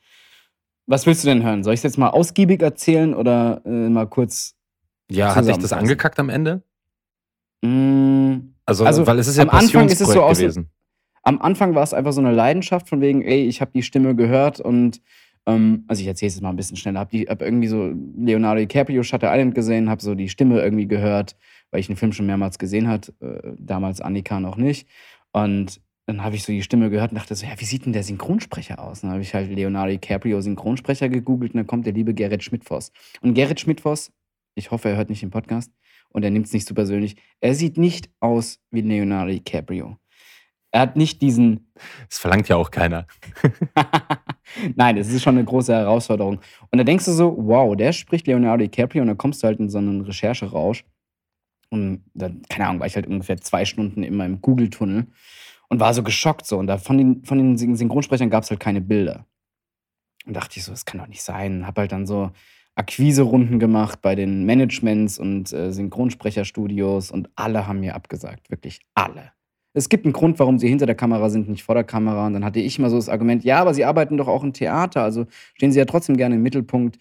[0.85, 1.63] Was willst du denn hören?
[1.63, 4.55] Soll ich es jetzt mal ausgiebig erzählen oder äh, mal kurz?
[5.09, 6.61] Ja, hat dich das angekackt am Ende?
[7.63, 10.69] Mm, Also, Also, weil es ist ja am Anfang ist es so Passionsprojekt aus- gewesen.
[11.23, 14.15] am Anfang war es einfach so eine Leidenschaft von wegen, ey, ich habe die Stimme
[14.15, 15.01] gehört und
[15.47, 18.59] ähm, also ich erzähle es jetzt mal ein bisschen schneller, habe hab irgendwie so Leonardo
[18.59, 21.35] DiCaprio Shutter Island gesehen, habe so die Stimme irgendwie gehört,
[21.71, 24.87] weil ich den Film schon mehrmals gesehen hat, äh, damals Annika noch nicht
[25.31, 27.91] und dann habe ich so die Stimme gehört und dachte so, ja, wie sieht denn
[27.91, 29.01] der Synchronsprecher aus?
[29.01, 32.93] Dann habe ich halt Leonardo DiCaprio Synchronsprecher gegoogelt und dann kommt der liebe Gerrit Schmidtfoss.
[33.21, 34.13] Und Gerrit Schmidtfoss,
[34.55, 35.71] ich hoffe, er hört nicht den Podcast
[36.09, 39.97] und er nimmt es nicht so persönlich, er sieht nicht aus wie Leonardo DiCaprio.
[40.71, 41.71] Er hat nicht diesen
[42.09, 43.05] Das verlangt ja auch keiner.
[44.75, 46.39] Nein, es ist schon eine große Herausforderung.
[46.71, 49.59] Und da denkst du so, wow, der spricht Leonardo DiCaprio und dann kommst du halt
[49.59, 50.83] in so einen Rechercherausch.
[51.69, 55.07] Und dann, keine Ahnung, war ich halt ungefähr zwei Stunden in meinem Google-Tunnel
[55.69, 56.57] und war so geschockt so.
[56.57, 59.25] Und da von den, von den Syn- Synchronsprechern gab es halt keine Bilder.
[60.25, 61.67] Und dachte ich so, das kann doch nicht sein.
[61.67, 62.31] Hab halt dann so
[62.75, 68.49] Akquise-Runden gemacht bei den Managements und äh, Synchronsprecherstudios und alle haben mir abgesagt.
[68.49, 69.31] Wirklich alle.
[69.77, 72.25] Es gibt einen Grund, warum sie hinter der Kamera sind, nicht vor der Kamera.
[72.27, 74.53] Und dann hatte ich immer so das Argument, ja, aber sie arbeiten doch auch im
[74.53, 76.97] Theater, also stehen sie ja trotzdem gerne im Mittelpunkt.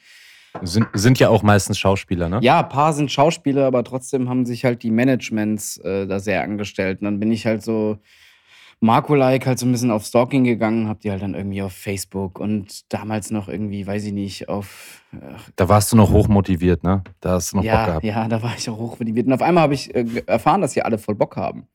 [0.63, 2.39] Sind, sind ja auch meistens Schauspieler, ne?
[2.43, 6.43] Ja, ein paar sind Schauspieler, aber trotzdem haben sich halt die Managements äh, da sehr
[6.43, 7.01] angestellt.
[7.01, 7.99] Und dann bin ich halt so
[8.81, 12.39] Marco-like halt so ein bisschen auf Stalking gegangen, hab die halt dann irgendwie auf Facebook
[12.39, 15.03] und damals noch irgendwie, weiß ich nicht, auf.
[15.13, 17.03] Ach, Da warst du noch hochmotiviert, ne?
[17.21, 18.05] Da hast du noch Bock ja, gehabt.
[18.05, 19.27] ja, da war ich auch hochmotiviert.
[19.27, 21.67] Und auf einmal habe ich äh, erfahren, dass die alle voll Bock haben.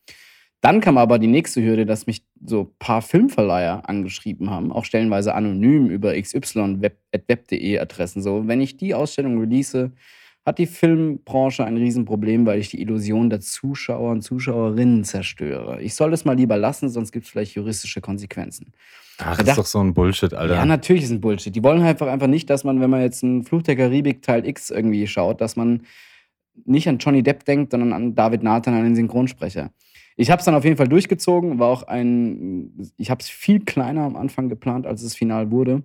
[0.62, 4.86] Dann kam aber die nächste Hürde, dass mich so ein paar Filmverleiher angeschrieben haben, auch
[4.86, 8.22] stellenweise anonym über xy.web.de Adressen.
[8.22, 9.92] So, wenn ich die Ausstellung release,
[10.46, 15.82] hat die Filmbranche ein Riesenproblem, weil ich die Illusion der Zuschauer und Zuschauerinnen zerstöre.
[15.82, 18.74] Ich soll das mal lieber lassen, sonst gibt es vielleicht juristische Konsequenzen.
[19.20, 20.56] Ach, Da ist doch so ein Bullshit, Alter.
[20.56, 21.56] Ja, natürlich ist ein Bullshit.
[21.56, 24.48] Die wollen einfach einfach nicht, dass man, wenn man jetzt einen Fluch der Karibik Teil
[24.48, 25.84] X irgendwie schaut, dass man
[26.66, 29.72] nicht an Johnny Depp denkt, sondern an David Nathan, an den Synchronsprecher.
[30.22, 33.60] Ich habe es dann auf jeden Fall durchgezogen, war auch ein, ich habe es viel
[33.60, 35.82] kleiner am Anfang geplant, als es final wurde.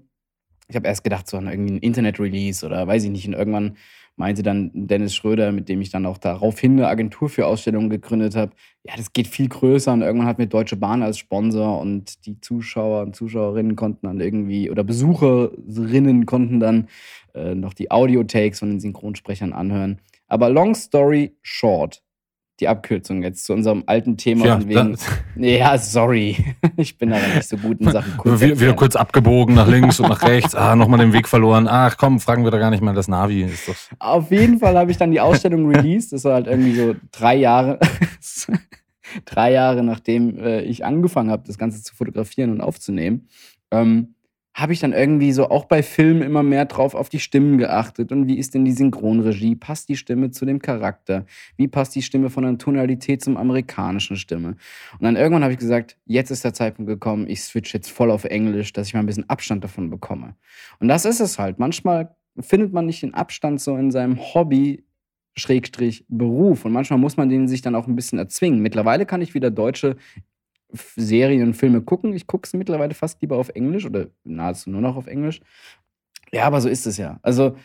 [0.69, 3.27] Ich habe erst gedacht, so an irgendwie ein Internet-Release oder weiß ich nicht.
[3.27, 3.79] Und irgendwann
[4.17, 8.37] meinte dann Dennis Schröder, mit dem ich dann auch daraufhin eine Agentur für Ausstellungen gegründet
[8.37, 9.95] habe, ja, das geht viel größer.
[9.95, 14.21] Und irgendwann hat mir Deutsche Bahn als Sponsor und die Zuschauer und Zuschauerinnen konnten dann
[14.21, 16.89] irgendwie, oder Besucherinnen konnten dann
[17.33, 20.03] äh, noch die Audio-Takes von den Synchronsprechern anhören.
[20.29, 22.03] Aber long story short,
[22.61, 24.47] die Abkürzung jetzt zu unserem alten Thema.
[24.47, 24.97] Ja, wegen,
[25.37, 26.37] ja, sorry.
[26.79, 28.43] Ich bin aber nicht so gut in Sachen Kunst.
[28.43, 30.55] wieder, wieder kurz abgebogen nach links und nach rechts.
[30.55, 31.69] Ah, nochmal den Weg verloren.
[31.69, 33.43] Ach komm, fragen wir da gar nicht mal das Navi.
[33.43, 36.13] Ist doch Auf jeden Fall habe ich dann die Ausstellung released.
[36.13, 37.79] Das war halt irgendwie so drei Jahre,
[39.25, 43.29] drei Jahre nachdem äh, ich angefangen habe, das Ganze zu fotografieren und aufzunehmen.
[43.71, 44.16] Ähm,
[44.57, 48.11] habe ich dann irgendwie so auch bei Filmen immer mehr drauf auf die Stimmen geachtet.
[48.11, 49.55] Und wie ist denn die Synchronregie?
[49.55, 51.27] Passt die Stimme zu dem Charakter?
[51.59, 54.57] Wie passt die Stimme von der Tonalität zum amerikanischen Stimme?
[54.95, 58.11] Und dann irgendwann habe ich gesagt, jetzt ist der Zeitpunkt gekommen, ich switch jetzt voll
[58.11, 60.37] auf Englisch, dass ich mal ein bisschen Abstand davon bekomme.
[60.81, 61.59] Und das ist es halt.
[61.59, 64.87] Manchmal findet man nicht den Abstand so in seinem Hobby,
[65.37, 66.65] Schrägstrich Beruf.
[66.65, 68.61] Und manchmal muss man den sich dann auch ein bisschen erzwingen.
[68.61, 69.97] Mittlerweile kann ich wieder deutsche
[70.73, 72.15] Serien und Filme gucken.
[72.15, 75.41] Ich gucke es mittlerweile fast lieber auf Englisch oder nahezu nur noch auf Englisch.
[76.33, 77.19] Ja, aber so ist es ja.
[77.23, 77.57] Also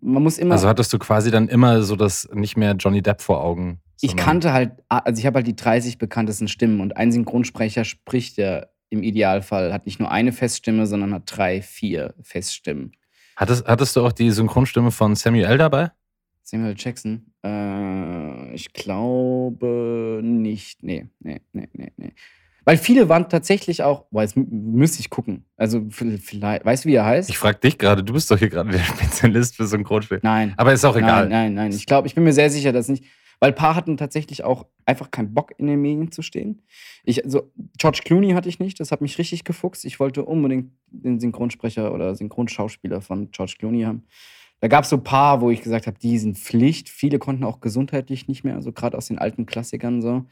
[0.00, 0.54] man muss immer.
[0.54, 3.80] Also hattest du quasi dann immer so das nicht mehr Johnny Depp vor Augen.
[4.00, 8.36] ich kannte halt, also ich habe halt die 30 bekanntesten Stimmen und ein Synchronsprecher spricht
[8.36, 12.92] ja im Idealfall, hat nicht nur eine Feststimme, sondern hat drei, vier Feststimmen.
[13.36, 15.90] Hattest, hattest du auch die Synchronstimme von Samuel dabei?
[16.42, 17.32] Samuel Jackson?
[17.44, 20.82] Äh, ich glaube nicht.
[20.82, 22.12] Nee, nee, nee, nee, nee.
[22.64, 25.44] Weil viele waren tatsächlich auch, boah, jetzt mü- müsste ich gucken.
[25.56, 27.28] Also vielleicht, weißt du, wie er heißt?
[27.28, 30.20] Ich frag dich gerade, du bist doch hier gerade der Spezialist für Synchronstimme.
[30.22, 30.54] nein.
[30.56, 31.28] Aber ist auch egal.
[31.28, 31.72] Nein, nein, nein.
[31.72, 33.04] Ich glaube, ich bin mir sehr sicher, dass nicht.
[33.40, 36.62] Weil ein paar hatten tatsächlich auch einfach keinen Bock, in den Medien zu stehen.
[37.04, 39.84] Ich, also, George Clooney hatte ich nicht, das hat mich richtig gefuchst.
[39.84, 44.04] Ich wollte unbedingt den Synchronsprecher oder Synchronschauspieler von George Clooney haben.
[44.60, 46.88] Da gab es so ein paar, wo ich gesagt habe, die sind Pflicht.
[46.88, 50.24] Viele konnten auch gesundheitlich nicht mehr, also gerade aus den alten Klassikern so.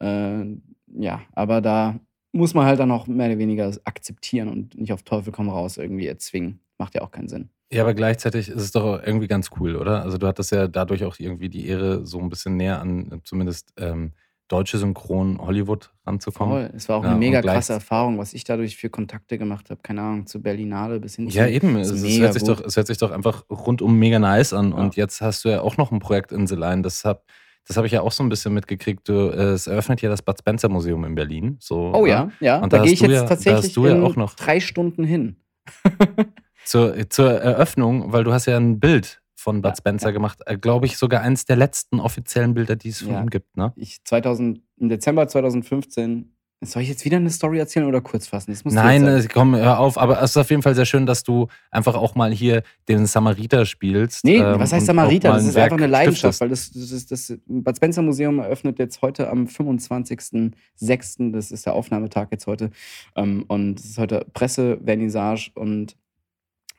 [0.00, 0.44] Äh,
[0.94, 1.98] ja, aber da
[2.32, 5.76] muss man halt dann auch mehr oder weniger akzeptieren und nicht auf Teufel komm raus
[5.78, 6.60] irgendwie erzwingen.
[6.78, 7.48] Macht ja auch keinen Sinn.
[7.72, 10.02] Ja, aber gleichzeitig ist es doch irgendwie ganz cool, oder?
[10.02, 13.72] Also du hattest ja dadurch auch irgendwie die Ehre, so ein bisschen näher an zumindest
[13.76, 14.12] ähm,
[14.48, 16.68] deutsche Synchron Hollywood ranzukommen.
[16.68, 16.70] Voll.
[16.74, 19.80] Es war auch Ja, eine mega krasse Erfahrung, was ich dadurch für Kontakte gemacht habe.
[19.82, 21.36] Keine Ahnung, zu Berlinale bis hin zu.
[21.36, 21.76] Ja, eben.
[21.76, 22.50] ist Es, es, hört sich gut.
[22.50, 24.70] doch, es hört sich doch einfach rundum mega nice an.
[24.70, 24.76] Ja.
[24.76, 26.82] Und jetzt hast du ja auch noch ein Projekt in Selein.
[26.82, 27.20] Das habe
[27.68, 29.08] das hab ich ja auch so ein bisschen mitgekriegt.
[29.08, 31.56] Du, äh, es eröffnet ja das Bud Spencer Museum in Berlin.
[31.60, 32.08] So, Oh ne?
[32.10, 32.58] ja, ja.
[32.60, 35.36] Und da da gehe ich jetzt ja- tatsächlich ja in auch noch- drei Stunden hin.
[36.64, 40.12] Zur, zur Eröffnung, weil du hast ja ein Bild von Bud Ja, Spencer ja.
[40.12, 40.40] gemacht.
[40.46, 43.20] Äh, Glaube ich sogar eins der letzten offiziellen Bilder, die es von Ja.
[43.22, 43.56] ihm gibt.
[43.56, 43.72] Ne?
[43.76, 46.34] Ich 2000, im Dezember 2015.
[46.60, 48.50] Soll ich jetzt wieder eine Story erzählen oder kurz fassen?
[48.50, 49.96] Das Nein, äh, komm, hör auf.
[49.96, 53.06] Aber es ist auf jeden Fall sehr schön, dass du einfach auch mal hier den
[53.06, 54.24] Samariter spielst.
[54.24, 55.28] Nee, ähm, was heißt Samariter?
[55.28, 56.40] Das ein ist einfach Werk eine Leidenschaft, stiftest.
[56.40, 61.64] weil das, das, ist, das Bad Spencer Museum eröffnet jetzt heute am 25.06., das ist
[61.64, 62.70] der Aufnahmetag jetzt heute.
[63.14, 65.94] Ähm, und es ist heute Presse-Vernissage und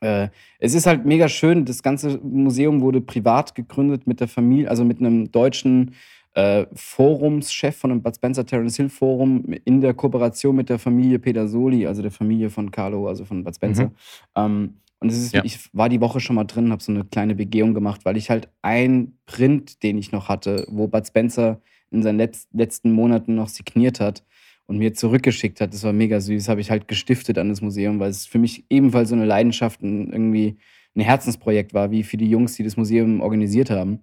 [0.02, 0.28] äh,
[0.60, 1.63] es ist halt mega schön.
[1.63, 5.96] Das ganze Museum wurde privat gegründet mit der Familie, also mit einem deutschen
[6.34, 11.20] äh, Forumschef von dem Bud Spencer Terence Hill Forum in der Kooperation mit der Familie
[11.20, 13.86] Pedersoli, also der Familie von Carlo, also von Bud Spencer.
[13.86, 13.92] Mhm.
[14.36, 15.44] Ähm, und es ist, Ja.
[15.46, 18.30] ich war die Woche schon mal drin, habe so eine kleine Begehung gemacht, weil ich
[18.30, 23.34] halt ein Print, den ich noch hatte, wo Bud Spencer in seinen letz letzten Monaten
[23.36, 24.24] noch signiert hat
[24.68, 28.00] und mir zurückgeschickt hat, das war mega süß, habe ich halt gestiftet an das Museum,
[28.00, 30.58] weil es für mich ebenfalls so eine Leidenschaft und irgendwie
[30.96, 34.02] ein Herzensprojekt war, wie für die Jungs, die das Museum organisiert haben.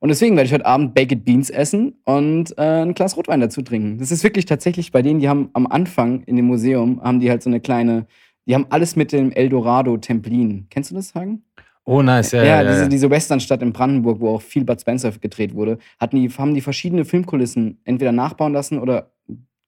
[0.00, 3.62] Und deswegen werde ich heute Abend Baked Beans essen und äh, ein Glas Rotwein dazu
[3.62, 3.98] trinken.
[3.98, 7.30] Das ist wirklich tatsächlich bei denen, die haben am Anfang in dem Museum, haben die
[7.30, 8.06] halt so eine kleine,
[8.46, 10.66] die haben alles mit dem Eldorado Templin.
[10.70, 11.42] Kennst du das, Hagen?
[11.84, 12.44] Oh, nice, ja.
[12.44, 12.88] Ja, ja, diese, ja.
[12.88, 16.60] diese Westernstadt in Brandenburg, wo auch viel Bud Spencer gedreht wurde, hatten die, haben die
[16.60, 19.10] verschiedene Filmkulissen entweder nachbauen lassen oder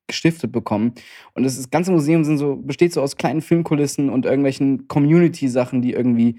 [0.06, 0.92] gestiftet bekommen.
[1.34, 6.38] Und das, ganze Museum so, besteht so aus kleinen Filmkulissen und irgendwelchen Community-Sachen, die irgendwie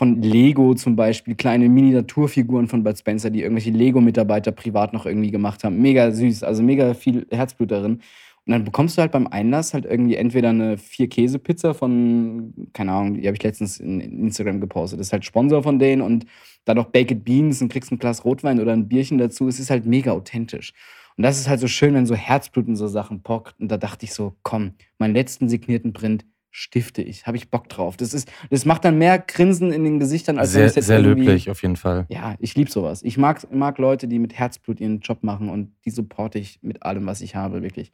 [0.00, 5.30] von Lego zum Beispiel, kleine Miniaturfiguren von Bud Spencer, die irgendwelche Lego-Mitarbeiter privat noch irgendwie
[5.30, 5.82] gemacht haben.
[5.82, 8.00] Mega süß, also mega viel Herzblut darin.
[8.46, 13.20] Und dann bekommst du halt beim Einlass halt irgendwie entweder eine Vier-Käse-Pizza von, keine Ahnung,
[13.20, 14.98] die habe ich letztens in Instagram gepostet.
[14.98, 16.24] Das ist halt Sponsor von denen und
[16.64, 19.48] dann noch Baked Beans und kriegst ein Glas Rotwein oder ein Bierchen dazu.
[19.48, 20.72] Es ist halt mega authentisch.
[21.18, 23.60] Und das ist halt so schön, wenn so Herzblut in so Sachen pockt.
[23.60, 27.26] Und da dachte ich so, komm, meinen letzten signierten Print stifte ich.
[27.26, 27.96] Habe ich Bock drauf.
[27.96, 30.86] Das, ist, das macht dann mehr Grinsen in den Gesichtern, als wenn Sehr, es jetzt
[30.86, 32.06] sehr löblich, auf jeden Fall.
[32.08, 33.02] Ja, ich liebe sowas.
[33.02, 36.82] Ich mag, mag Leute, die mit Herzblut ihren Job machen und die supporte ich mit
[36.82, 37.92] allem, was ich habe, wirklich.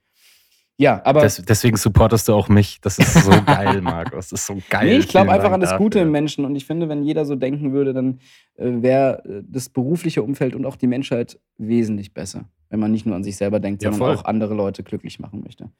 [0.78, 2.80] Ja, aber Des, deswegen supportest du auch mich.
[2.82, 4.28] Das ist so geil, Markus.
[4.28, 4.86] Das ist so geil.
[4.86, 7.34] nee, ich glaube einfach an das Gute im Menschen und ich finde, wenn jeder so
[7.34, 8.18] denken würde, dann
[8.56, 13.06] äh, wäre äh, das berufliche Umfeld und auch die Menschheit wesentlich besser, wenn man nicht
[13.06, 14.16] nur an sich selber denkt, Ja, sondern voll.
[14.18, 15.70] auch andere Leute glücklich machen möchte.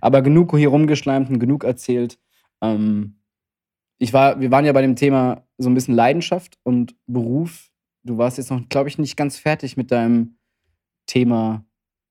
[0.00, 2.18] Aber genug hier rumgeschleimt und genug erzählt.
[2.62, 3.16] Ähm,
[3.98, 7.68] ich war, wir waren ja bei dem Thema so ein bisschen Leidenschaft und Beruf.
[8.04, 10.36] Du warst jetzt noch, glaube ich, nicht ganz fertig mit deinem
[11.06, 11.64] Thema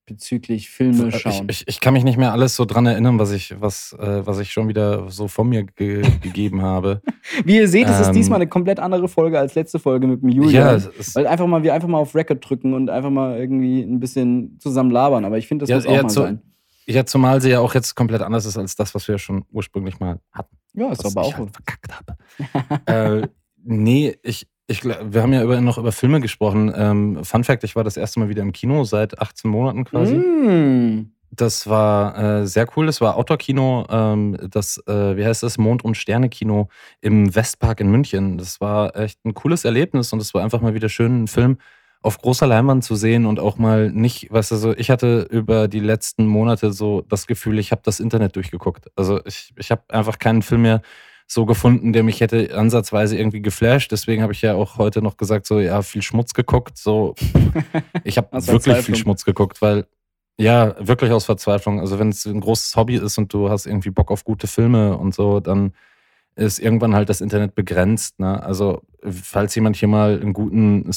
[0.08, 1.48] bezüglich Filme Ich, schauen.
[1.50, 4.38] ich, ich kann mich nicht mehr alles so dran erinnern, was ich, was, äh, was
[4.40, 7.02] ich schon wieder so von mir ge gegeben habe.
[7.44, 10.22] Wie ihr seht, es ist Ähm, diesmal eine komplett andere Folge als letzte Folge mit
[10.22, 10.76] dem Ja, Julian.
[11.00, 14.00] ist, Weil einfach mal, wir einfach mal auf Record drücken und einfach mal irgendwie ein
[14.00, 15.26] bisschen zusammen labern.
[15.26, 16.42] Aber ich finde, das Ja, muss auch ja, mal zu- sein.
[16.88, 20.00] Ja, zumal sie ja auch jetzt komplett anders ist als das, was wir schon ursprünglich
[20.00, 20.58] mal hatten.
[20.74, 21.40] Ja, ist aber ich auch.
[21.40, 23.22] halt verkackt habe.
[23.24, 23.28] äh,
[23.64, 26.72] nee, ich, ich, wir haben ja über, noch über Filme gesprochen.
[26.76, 30.16] Ähm, Fun Fact, ich war das erste Mal wieder im Kino seit 18 Monaten quasi.
[30.16, 31.12] Mm.
[31.32, 32.86] Das war äh, sehr cool.
[32.86, 36.70] Das war Outdoor-Kino, ähm, das, äh, wie heißt das, Mond- und Sterne-Kino
[37.02, 38.38] im Westpark in München.
[38.38, 41.58] Das war echt ein cooles Erlebnis und es war einfach mal wieder schön, einen Film
[42.06, 45.68] auf großer Leinwand zu sehen und auch mal nicht, weißt du, so, ich hatte über
[45.68, 48.92] die letzten Monate so das Gefühl, ich habe das Internet durchgeguckt.
[48.96, 50.82] Also ich, ich habe einfach keinen Film mehr
[51.26, 53.92] so gefunden, der mich hätte ansatzweise irgendwie geflasht.
[53.92, 56.78] Deswegen habe ich ja auch heute noch gesagt, so, ja, viel Schmutz geguckt.
[56.78, 57.16] So,
[58.04, 58.96] ich habe wirklich viel.
[58.96, 59.88] Schmutz geguckt, weil
[60.38, 61.80] ja, wirklich aus Verzweiflung.
[61.80, 64.96] Also wenn es ein großes Hobby ist und du hast irgendwie Bock auf gute Filme
[64.96, 65.74] und so, dann
[66.36, 68.20] ist irgendwann halt das Internet begrenzt.
[68.20, 68.44] Ne?
[68.44, 70.92] Also falls jemand hier mal einen guten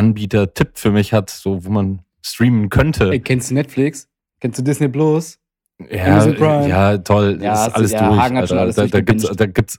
[0.00, 3.10] Streaming-Anbieter-Tipp für mich hat, so wo man streamen könnte.
[3.10, 4.08] Ey, kennst du Netflix?
[4.40, 5.38] Kennst du Disney Plus?
[5.90, 6.68] ja, Prime.
[6.68, 7.38] ja, toll.
[7.40, 8.20] Ja, ist alles ja, durch.
[8.20, 8.60] Alter.
[8.60, 9.78] alles da, da gibt's, da gibt's,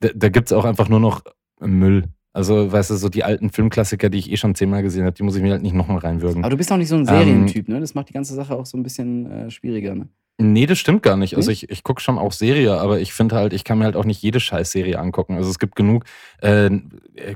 [0.00, 1.22] da, da gibt's auch einfach nur noch
[1.60, 2.04] Müll.
[2.32, 5.24] Also, weißt du, so die alten Filmklassiker, die ich eh schon zehnmal gesehen habe, die
[5.24, 6.44] muss ich mir halt nicht nochmal reinwürgen.
[6.44, 7.80] Aber du bist auch nicht so ein Ähm, Serientyp, ne?
[7.80, 10.08] Das macht die ganze Sache auch so ein bisschen äh, schwieriger, ne?
[10.42, 11.36] Nee, das stimmt gar nicht.
[11.36, 13.94] Also ich, ich gucke schon auch Serie, aber ich finde halt, ich kann mir halt
[13.94, 15.36] auch nicht jede Scheißserie angucken.
[15.36, 16.04] Also es gibt genug.
[16.40, 16.70] Äh,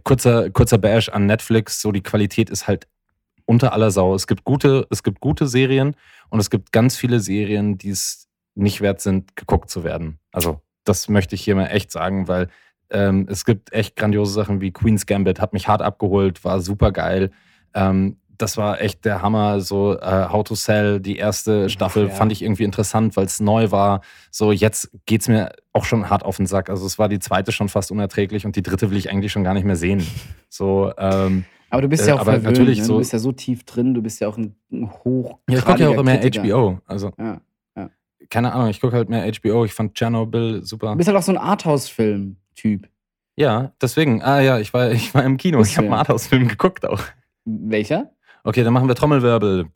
[0.04, 2.88] kurzer, kurzer Bash an Netflix, so die Qualität ist halt
[3.44, 4.14] unter aller Sau.
[4.14, 5.96] Es gibt gute, es gibt gute Serien
[6.30, 10.18] und es gibt ganz viele Serien, die es nicht wert sind, geguckt zu werden.
[10.32, 12.48] Also das möchte ich hier mal echt sagen, weil
[12.88, 16.90] ähm, es gibt echt grandiose Sachen wie Queen's Gambit, hat mich hart abgeholt, war super
[16.90, 17.32] geil.
[17.74, 19.60] Ähm, das war echt der Hammer.
[19.60, 22.10] So äh, How to Sell, die erste Staffel, ja.
[22.14, 24.00] fand ich irgendwie interessant, weil es neu war.
[24.30, 26.70] So jetzt geht's mir auch schon hart auf den Sack.
[26.70, 29.44] Also es war die zweite schon fast unerträglich und die dritte will ich eigentlich schon
[29.44, 30.06] gar nicht mehr sehen.
[30.48, 32.84] So ähm, Aber du bist Äh, ja auch aber verwöhnt, natürlich ne?
[32.84, 34.54] so- Du bist ja so tief drin, du bist ja auch ein,
[35.04, 35.38] hoch.
[35.50, 36.42] ja, ich gucke ja auch immer Kritiker.
[36.44, 36.78] HBO.
[36.86, 37.40] Also Ja.
[38.30, 39.64] keine Ahnung, ich gucke halt mehr HBO.
[39.64, 40.94] Ich fand Tschernobyl Du super.
[40.94, 42.88] bist halt auch so ein Arthouse-Film-Typ.
[43.36, 44.22] Ja, deswegen.
[44.22, 45.58] Ah ja, ich war, ich war im Kino.
[45.58, 45.98] Bist Ich habe du einen.
[45.98, 47.00] Arthouse-Film geguckt auch.
[47.44, 48.10] Welcher?
[48.46, 49.70] Okay, dann machen wir Trommelwirbel.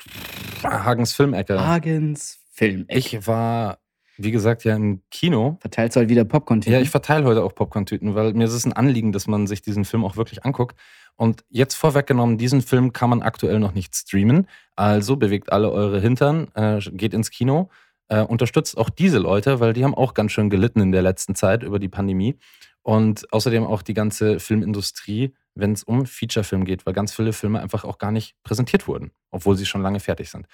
[0.62, 1.58] Hagens Filmecke.
[1.58, 2.84] Hagens Film.
[2.88, 3.78] Ich war,
[4.18, 5.56] wie gesagt, ja im Kino.
[5.60, 8.66] Verteilst du halt wieder popcorn Ja, ich verteile heute auch Popcorn-Tüten, weil mir ist es
[8.66, 10.76] ein Anliegen, dass man sich diesen Film auch wirklich anguckt.
[11.16, 14.46] Und jetzt vorweggenommen, diesen Film kann man aktuell noch nicht streamen.
[14.76, 17.70] Also bewegt alle eure Hintern, äh, geht ins Kino,
[18.08, 21.34] äh, unterstützt auch diese Leute, weil die haben auch ganz schön gelitten in der letzten
[21.34, 22.36] Zeit über die Pandemie.
[22.82, 27.60] Und außerdem auch die ganze Filmindustrie, wenn es um Featurefilm geht, weil ganz viele Filme
[27.60, 30.46] einfach auch gar nicht präsentiert wurden, obwohl sie schon lange fertig sind.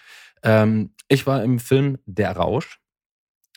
[0.43, 2.81] Ähm, ich war im Film Der Rausch,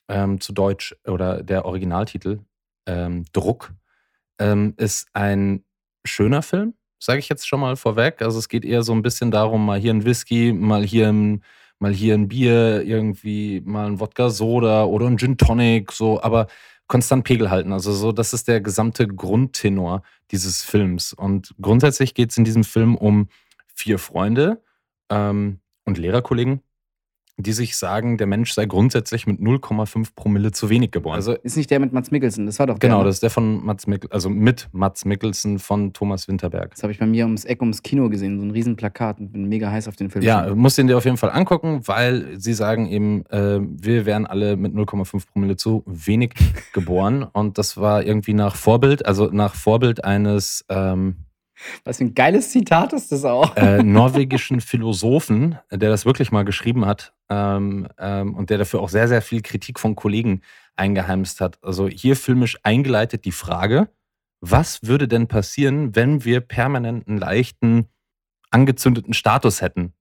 [0.10, 2.40] ähm, zu Deutsch oder der Originaltitel
[2.86, 3.74] ähm, Druck,
[4.40, 5.64] ähm, ist ein
[6.06, 8.22] schöner Film, sage ich jetzt schon mal vorweg.
[8.22, 11.44] Also es geht eher so ein bisschen darum, mal hier ein Whisky, mal hier ein,
[11.80, 16.48] mal hier ein Bier, irgendwie mal ein Wodka Soda oder ein Gin Tonic, so, aber
[16.88, 17.74] konstant Pegel halten.
[17.74, 21.14] Also so, das ist der gesamte Grundtenor dieses Films.
[21.14, 23.30] Und grundsätzlich geht es in diesem Film um
[23.68, 24.64] vier Freunde
[25.10, 26.62] ähm, und Lehrerkollegen,
[27.38, 31.16] die sich sagen, der Mensch sei grundsätzlich mit 0,5 Promille zu wenig geboren.
[31.16, 33.04] Also ist nicht der mit Mats Mikkelsen, das war doch genau, der.
[33.04, 33.10] ne?
[33.10, 36.72] das ist der von Mats Mikkelsen, also mit Mats Mikkelsen von Thomas Winterberg.
[36.72, 39.32] Das habe ich bei mir ums Eck ums Kino gesehen, so ein riesen Plakat und
[39.32, 40.26] bin mega heiß auf den Film.
[40.26, 44.26] Ja, musst den dir auf jeden Fall angucken, weil sie sagen eben, äh, wir wären
[44.26, 46.34] alle mit 0,5 Promille zu wenig
[46.74, 47.24] geboren.
[47.34, 51.27] Und das war irgendwie nach Vorbild, also nach Vorbild eines ähm,
[51.84, 53.56] Was für ein geiles Zitat ist das auch.
[53.56, 58.90] äh, norwegischen Philosophen, der das wirklich mal geschrieben hat ähm, ähm, und der dafür auch
[58.90, 60.42] sehr, sehr viel Kritik von Kollegen
[60.76, 61.58] eingeheimst hat.
[61.64, 63.90] Also hier filmisch eingeleitet die Frage,
[64.40, 67.88] was würde denn passieren, wenn wir permanent einen leichten,
[68.52, 69.94] angezündeten Status hätten?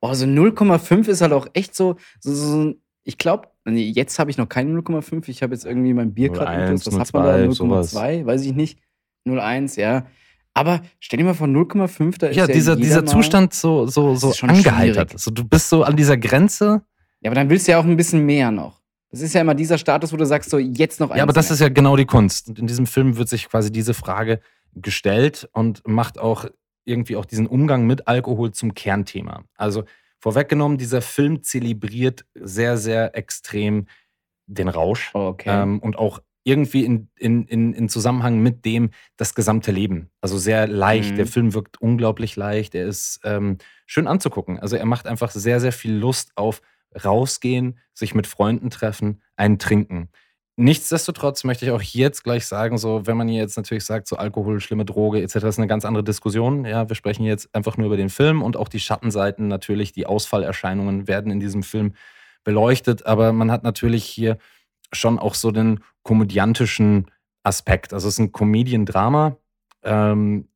[0.00, 4.30] Oh, so 0,5 ist halt auch echt so, so, so ich glaube, nee, jetzt habe
[4.30, 5.28] ich noch keine 0,5.
[5.28, 7.34] Ich habe jetzt irgendwie mein Bier gerade 0,1, Was hat man da?
[7.36, 7.94] 0,2, sowas.
[7.94, 8.26] 0,2?
[8.26, 8.78] Weiß ich nicht.
[9.26, 10.06] 0,1, ja.
[10.54, 14.14] Aber stell dir mal vor, 0,5, da ist Ja, ja dieser, dieser Zustand so, so,
[14.14, 15.10] so angeheitert.
[15.10, 15.20] schwierig.
[15.20, 16.82] So, du bist so an dieser Grenze.
[17.20, 18.80] Ja, aber dann willst du ja auch ein bisschen mehr noch.
[19.10, 21.18] Das ist ja immer dieser Status, wo du sagst, so jetzt noch eins.
[21.18, 21.54] Ja, aber das mehr.
[21.54, 22.48] ist ja genau die Kunst.
[22.48, 24.40] Und in diesem Film wird sich quasi diese Frage
[24.74, 26.46] gestellt und macht auch
[26.84, 29.44] irgendwie auch diesen Umgang mit Alkohol zum Kernthema.
[29.56, 29.84] Also
[30.18, 33.86] vorweggenommen, dieser Film zelebriert sehr, sehr extrem
[34.46, 35.62] den Rausch okay.
[35.62, 40.10] ähm, und auch irgendwie in, in, in, in Zusammenhang mit dem das gesamte Leben.
[40.20, 41.12] Also sehr leicht.
[41.12, 41.16] Mhm.
[41.16, 42.74] Der Film wirkt unglaublich leicht.
[42.74, 44.60] Er ist ähm, schön anzugucken.
[44.60, 46.60] Also er macht einfach sehr, sehr viel Lust auf
[47.04, 50.10] rausgehen, sich mit Freunden treffen, einen trinken.
[50.56, 54.16] Nichtsdestotrotz möchte ich auch jetzt gleich sagen, so wenn man hier jetzt natürlich sagt, so
[54.16, 56.64] Alkohol, schlimme Droge etc., ist eine ganz andere Diskussion.
[56.64, 60.06] Ja, wir sprechen jetzt einfach nur über den Film und auch die Schattenseiten natürlich, die
[60.06, 61.94] Ausfallerscheinungen werden in diesem Film
[62.44, 64.38] beleuchtet, aber man hat natürlich hier
[64.92, 67.10] schon auch so den komödiantischen
[67.42, 67.92] Aspekt.
[67.92, 69.36] Also es ist ein Comedian-Drama.
[69.82, 70.48] Ähm,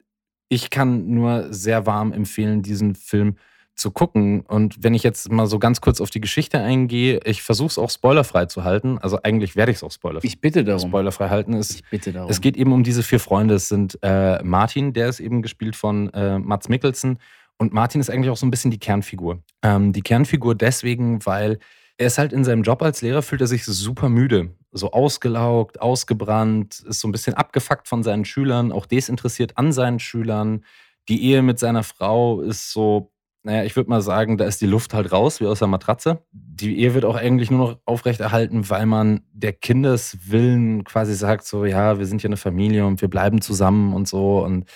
[0.48, 3.36] ich kann nur sehr warm empfehlen, diesen Film
[3.74, 4.40] zu gucken.
[4.40, 7.78] Und wenn ich jetzt mal so ganz kurz auf die Geschichte eingehe, ich versuche es
[7.78, 8.98] auch spoilerfrei zu halten.
[8.98, 10.88] Also eigentlich werde ich es auch spoilerfrei, ich bitte darum.
[10.88, 11.54] spoilerfrei halten.
[11.54, 12.30] Es, Ich bitte darum.
[12.30, 13.54] es geht eben um diese vier Freunde.
[13.54, 17.18] Es sind äh, Martin, der ist eben gespielt von äh, Mats Mikkelsen.
[17.56, 19.42] Und Martin ist eigentlich auch so ein bisschen die Kernfigur.
[19.62, 21.58] Ähm, die Kernfigur deswegen, weil
[21.99, 24.55] er ist halt in seinem Job als Lehrer, fühlt er sich super müde.
[24.70, 29.99] So ausgelaugt, ausgebrannt, ist so ein bisschen abgefuckt von seinen Schülern, auch desinteressiert an seinen
[29.99, 30.64] Schülern.
[31.09, 33.11] Die Ehe mit seiner Frau ist so,
[33.42, 36.22] naja, ich würde mal sagen, da ist die Luft halt raus, wie aus der Matratze.
[36.30, 41.64] Die Ehe wird auch eigentlich nur noch aufrechterhalten, weil man der Kindeswillen quasi sagt, so,
[41.64, 44.44] ja, wir sind hier eine Familie und wir bleiben zusammen und so.
[44.44, 44.66] Und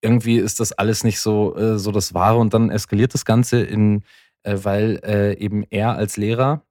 [0.00, 2.38] irgendwie ist das alles nicht so, äh, so das Wahre.
[2.38, 4.02] Und dann eskaliert das Ganze in,
[4.44, 6.62] äh, weil äh, eben er als Lehrer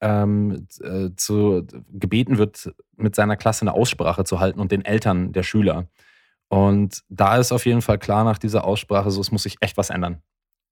[0.00, 5.32] ähm, äh, zu, gebeten wird, mit seiner Klasse eine Aussprache zu halten und den Eltern
[5.32, 5.88] der Schüler.
[6.48, 9.76] Und da ist auf jeden Fall klar nach dieser Aussprache so, es muss sich echt
[9.76, 10.22] was ändern.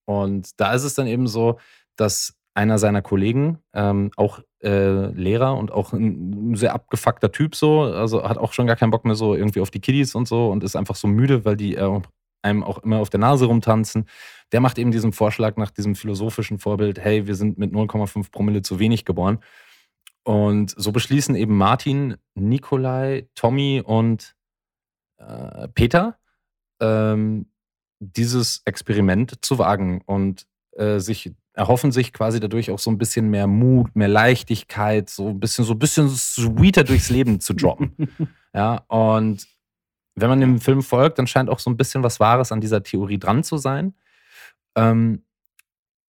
[0.06, 1.58] Und da ist es dann eben so,
[1.96, 7.82] dass einer seiner Kollegen, ähm, auch äh, Lehrer und auch ein sehr abgefuckter Typ so,
[7.82, 10.50] also hat auch schon gar keinen Bock mehr so irgendwie auf die Kiddies und so
[10.50, 12.00] und ist einfach so müde, weil die äh,
[12.44, 14.06] einem auch immer auf der Nase rumtanzen.
[14.52, 18.62] Der macht eben diesen Vorschlag nach diesem philosophischen Vorbild, hey, wir sind mit 0,5 Promille
[18.62, 19.38] zu wenig geboren.
[20.22, 24.34] Und so beschließen eben Martin, Nikolai, Tommy und
[25.18, 26.18] äh, Peter,
[26.80, 27.46] ähm,
[27.98, 33.30] dieses Experiment zu wagen und äh, sich erhoffen sich quasi dadurch auch so ein bisschen
[33.30, 37.92] mehr Mut, mehr Leichtigkeit, so ein bisschen so ein bisschen sweeter durchs Leben zu droppen.
[38.54, 39.46] ja, und
[40.14, 42.82] wenn man dem Film folgt, dann scheint auch so ein bisschen was Wahres an dieser
[42.82, 43.94] Theorie dran zu sein.
[44.76, 45.24] Ähm,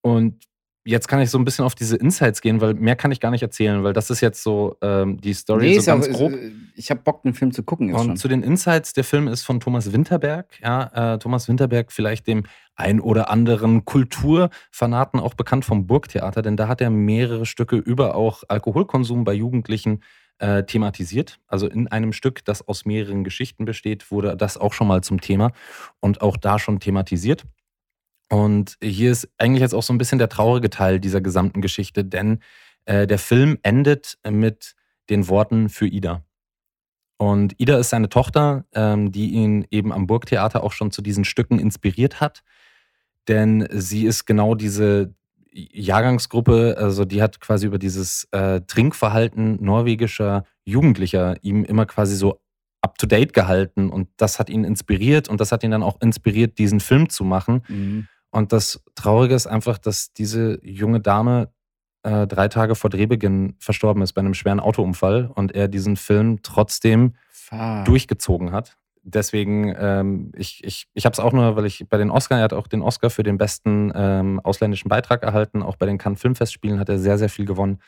[0.02, 0.46] und
[0.86, 3.32] jetzt kann ich so ein bisschen auf diese Insights gehen, weil mehr kann ich gar
[3.32, 6.16] nicht erzählen, weil das ist jetzt so ähm, die Story nee, so ja auch, ganz
[6.16, 6.32] grob.
[6.34, 8.18] ist, äh, ich habe Bock, den Film zu gucken Und schon.
[8.18, 10.60] zu den Insights, der Film ist von Thomas Winterberg.
[10.62, 12.44] Ja, äh, Thomas Winterberg, vielleicht dem
[12.76, 18.16] ein oder anderen Kulturfanaten auch bekannt vom Burgtheater, denn da hat er mehrere Stücke über
[18.16, 21.40] auch Alkoholkonsum bei Jugendlichen äh, thematisiert.
[21.48, 25.22] Also in einem Stück, das aus mehreren Geschichten besteht, wurde das auch schon mal zum
[25.22, 25.52] Thema
[26.02, 27.46] und auch da schon thematisiert.
[28.30, 32.04] Und hier ist eigentlich jetzt auch so ein bisschen der traurige Teil dieser gesamten Geschichte,
[32.04, 32.40] denn
[32.86, 34.76] äh, der Film endet mit
[35.10, 36.24] den Worten für Ida.
[37.18, 41.24] Und Ida ist seine Tochter, ähm, die ihn eben am Burgtheater auch schon zu diesen
[41.24, 42.44] Stücken inspiriert hat.
[43.28, 45.14] Denn sie ist genau diese
[45.56, 52.42] Jahrgangsgruppe, also die hat quasi über dieses äh, Trinkverhalten norwegischer Jugendlicher ihm immer quasi so
[52.82, 53.90] up-to-date gehalten.
[53.90, 57.24] Und das hat ihn inspiriert und das hat ihn dann auch inspiriert, diesen Film zu
[57.24, 57.64] machen.
[57.68, 58.08] Mhm.
[58.32, 61.50] Und das Traurige ist einfach, dass diese junge Dame
[62.04, 66.40] äh, drei Tage vor Drehbeginn verstorben ist bei einem schweren Autounfall und er diesen Film
[66.44, 67.86] trotzdem Fuck.
[67.86, 68.78] durchgezogen hat.
[69.06, 72.44] Deswegen, ähm, ich, ich, ich habe es auch nur, weil ich bei den Oscar, er
[72.44, 75.64] hat auch den Oscar für den besten ähm, ausländischen Beitrag erhalten.
[75.64, 77.80] Auch bei den Cannes Filmfestspielen hat er sehr, sehr viel gewonnen.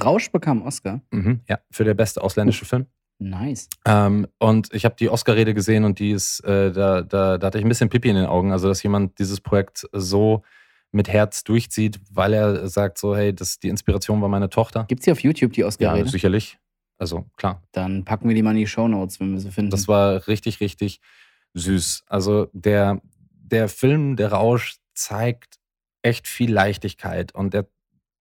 [0.00, 1.00] Rausch bekam Oscar.
[1.10, 2.86] Mhm, ja, für der beste ausländische Film.
[3.18, 3.68] Nice.
[3.84, 7.58] Ähm, und ich habe die Oscar-Rede gesehen und die ist, äh, da, da, da hatte
[7.58, 8.52] ich ein bisschen Pipi in den Augen.
[8.52, 10.42] Also, dass jemand dieses Projekt so
[10.92, 14.84] mit Herz durchzieht, weil er sagt so, hey, das, die Inspiration war meine Tochter.
[14.88, 16.08] Gibt's hier auf YouTube die Ja, Oscar-Rede?
[16.08, 16.58] sicherlich.
[16.98, 17.62] Also, klar.
[17.72, 19.70] Dann packen wir die mal in die Shownotes, wenn wir sie finden.
[19.70, 21.00] Das war richtig, richtig
[21.54, 22.04] süß.
[22.08, 25.58] Also der, der Film, der Rausch, zeigt
[26.02, 27.68] echt viel Leichtigkeit und der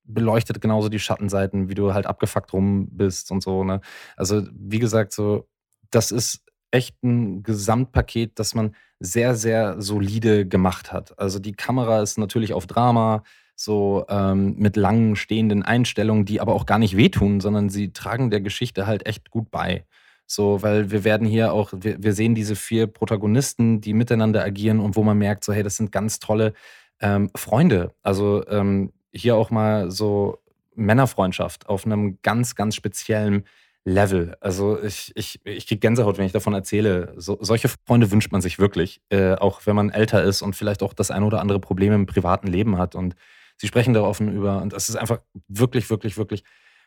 [0.03, 3.63] beleuchtet genauso die Schattenseiten, wie du halt abgefuckt rum bist und so.
[3.63, 3.81] Ne?
[4.15, 5.49] Also, wie gesagt, so,
[5.89, 11.17] das ist echt ein Gesamtpaket, das man sehr, sehr solide gemacht hat.
[11.19, 13.23] Also die Kamera ist natürlich auf Drama,
[13.59, 18.29] so ähm, mit langen stehenden Einstellungen, die aber auch gar nicht wehtun, sondern sie tragen
[18.29, 19.83] der Geschichte halt echt gut bei.
[20.27, 24.79] So, weil wir werden hier auch, wir, wir sehen diese vier Protagonisten, die miteinander agieren
[24.79, 26.53] und wo man merkt, so, hey, das sind ganz tolle
[26.99, 27.93] ähm, Freunde.
[28.03, 30.37] Also ähm, hier auch mal so
[30.75, 33.45] Männerfreundschaft auf einem ganz, ganz speziellen
[33.85, 34.35] Level.
[34.39, 37.13] Also ich, ich, ich kriege Gänsehaut, wenn ich davon erzähle.
[37.15, 40.83] So, solche Freunde wünscht man sich wirklich, äh, auch wenn man älter ist und vielleicht
[40.83, 42.93] auch das ein oder andere Problem im privaten Leben hat.
[42.93, 43.15] Und
[43.57, 44.61] sie sprechen da offen über.
[44.61, 46.43] Und das ist einfach wirklich, wirklich, wirklich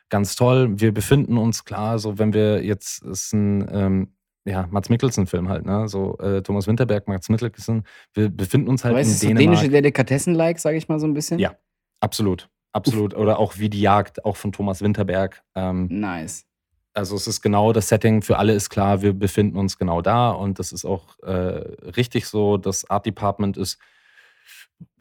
[0.08, 0.80] ganz toll.
[0.80, 4.08] Wir befinden uns klar, so wenn wir jetzt, es ist ein ähm,
[4.44, 5.88] ja, Mats Mikkelsen-Film halt, ne?
[5.88, 7.84] So äh, Thomas Winterberg, Mats Mikkelsen.
[8.14, 9.60] Wir befinden uns halt ist in Dänemark.
[9.60, 11.38] dänische Delikatessen-like, sage ich mal so ein bisschen?
[11.38, 11.54] Ja.
[12.00, 13.14] Absolut, absolut.
[13.14, 15.42] Oder auch wie die Jagd, auch von Thomas Winterberg.
[15.54, 16.46] Ähm, Nice.
[16.94, 20.30] also es ist genau das Setting, für alle ist klar, wir befinden uns genau da
[20.30, 22.56] und das ist auch äh, richtig so.
[22.56, 23.78] Das Art Department ist,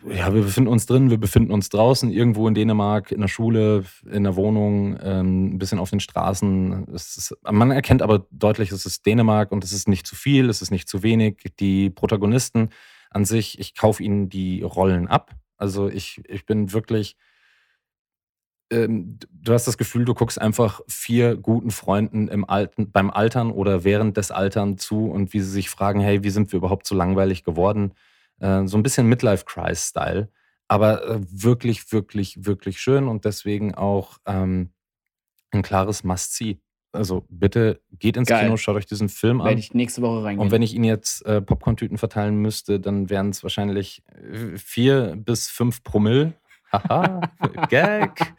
[0.08, 3.84] ja, wir befinden uns drin, wir befinden uns draußen, irgendwo in Dänemark, in der Schule,
[4.10, 6.88] in der Wohnung, ähm, ein bisschen auf den Straßen.
[6.88, 10.62] Ist, man erkennt aber deutlich, es ist Dänemark und es ist nicht zu viel, es
[10.62, 11.52] ist nicht zu wenig.
[11.60, 12.70] Die Protagonisten
[13.10, 15.36] an sich, ich kaufe ihnen die Rollen ab.
[15.58, 17.18] Also ich, ich bin wirklich
[18.72, 23.52] ähm, du hast das Gefühl, du guckst einfach vier guten Freunden im Alten, beim Altern
[23.52, 26.86] oder während des Altern zu und wie sie sich fragen, hey, wie sind wir überhaupt
[26.86, 27.94] so langweilig geworden?
[28.40, 30.30] Äh, so ein bisschen Midlife-Crisis-Style,
[30.68, 34.72] aber äh, wirklich, wirklich, wirklich schön und deswegen auch ähm,
[35.52, 36.60] ein klares Must-See.
[36.92, 38.46] Also bitte geht ins Geil.
[38.46, 39.48] Kino, schaut euch diesen Film an.
[39.48, 40.44] Werde ich nächste Woche reingehen.
[40.44, 45.16] Und wenn ich Ihnen jetzt äh, Popcorn-Tüten verteilen müsste, dann wären es wahrscheinlich äh, vier
[45.16, 46.34] bis fünf Promille.
[46.72, 47.22] Haha,
[47.70, 48.34] Gag.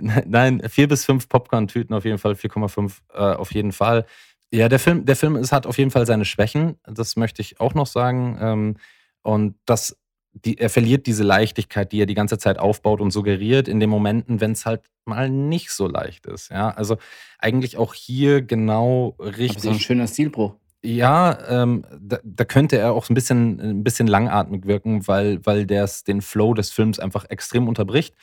[0.00, 4.06] Nein, vier bis fünf Popcorn-Tüten auf jeden Fall, 4,5 äh, auf jeden Fall.
[4.50, 6.78] Ja, der Film, der Film ist, hat auf jeden Fall seine Schwächen.
[6.84, 8.38] Das möchte ich auch noch sagen.
[8.40, 8.76] Ähm,
[9.24, 9.96] und das,
[10.32, 13.90] die, er verliert diese Leichtigkeit, die er die ganze Zeit aufbaut und suggeriert in den
[13.90, 16.50] Momenten, wenn es halt mal nicht so leicht ist.
[16.50, 16.96] Ja, also
[17.38, 19.62] eigentlich auch hier genau Aber richtig.
[19.62, 20.54] so ein schöner Stilbruch.
[20.84, 25.64] Ja, ähm, da, da könnte er auch ein bisschen, ein bisschen langatmig wirken, weil, weil
[25.64, 28.14] der den Flow des Films einfach extrem unterbricht.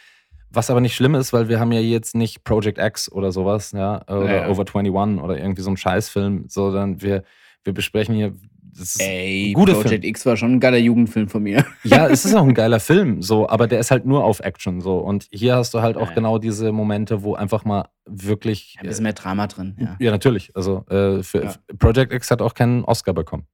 [0.52, 3.72] Was aber nicht schlimm ist, weil wir haben ja jetzt nicht Project X oder sowas,
[3.72, 4.50] ja, oder Ja, ja.
[4.50, 7.24] Over 21 oder irgendwie so ein Scheißfilm, sondern wir,
[7.64, 8.34] wir besprechen hier.
[8.78, 10.04] Das ist Ey, guter Project Film.
[10.04, 11.66] X war schon ein geiler Jugendfilm von mir.
[11.84, 14.82] Ja, es ist auch ein geiler Film, so, aber der ist halt nur auf Action
[14.82, 14.98] so.
[14.98, 16.16] Und hier hast du halt auch Ja.
[16.16, 18.76] genau diese Momente, wo einfach mal wirklich.
[18.80, 19.96] Ein bisschen mehr Drama drin, ja.
[20.00, 20.56] ja, natürlich.
[20.56, 21.54] Also äh, für Ja.
[21.78, 23.46] Project X hat auch keinen Oscar bekommen.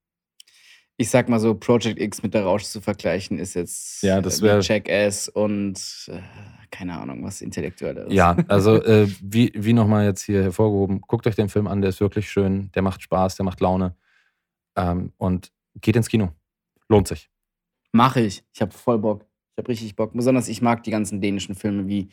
[0.99, 4.41] Ich sag mal so, Project X mit der Rausch zu vergleichen, ist jetzt Ja, das
[4.41, 5.79] wär- Jackass und
[6.11, 6.17] äh,
[6.71, 8.11] keine Ahnung, was intellektuell ist.
[8.13, 11.89] Ja, also äh, wie, wie nochmal jetzt hier hervorgehoben, guckt euch den Film an, der
[11.89, 13.95] ist wirklich schön, der macht Spaß, der macht Laune.
[14.77, 15.51] Ähm, und
[15.81, 16.29] geht ins Kino.
[16.87, 17.29] Lohnt sich.
[17.91, 18.43] Mache ich.
[18.53, 19.25] Ich habe voll Bock.
[19.55, 20.13] Ich habe richtig Bock.
[20.13, 22.09] Besonders ich mag die ganzen dänischen Filme wie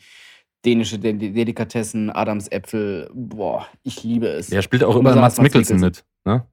[0.65, 3.09] dänische De De- Delikatessen, Adams Äpfel.
[3.13, 4.47] Boah, ich liebe es.
[4.47, 6.03] Der spielt auch immer Mats Mikkelsen mit.
[6.25, 6.45] Ne?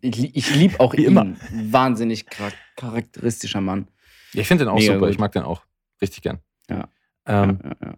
[0.00, 1.08] Ich, li- ich liebe auch Wie ihn.
[1.08, 1.26] immer.
[1.52, 3.86] Wahnsinnig char charakteristischer Mann.
[4.32, 5.10] Ja, ich finde den auch Mega super, gut.
[5.10, 5.62] ich mag den auch.
[6.00, 6.38] Richtig gern.
[6.70, 6.88] Ja.
[7.26, 7.94] Ähm, ja, ja, ja.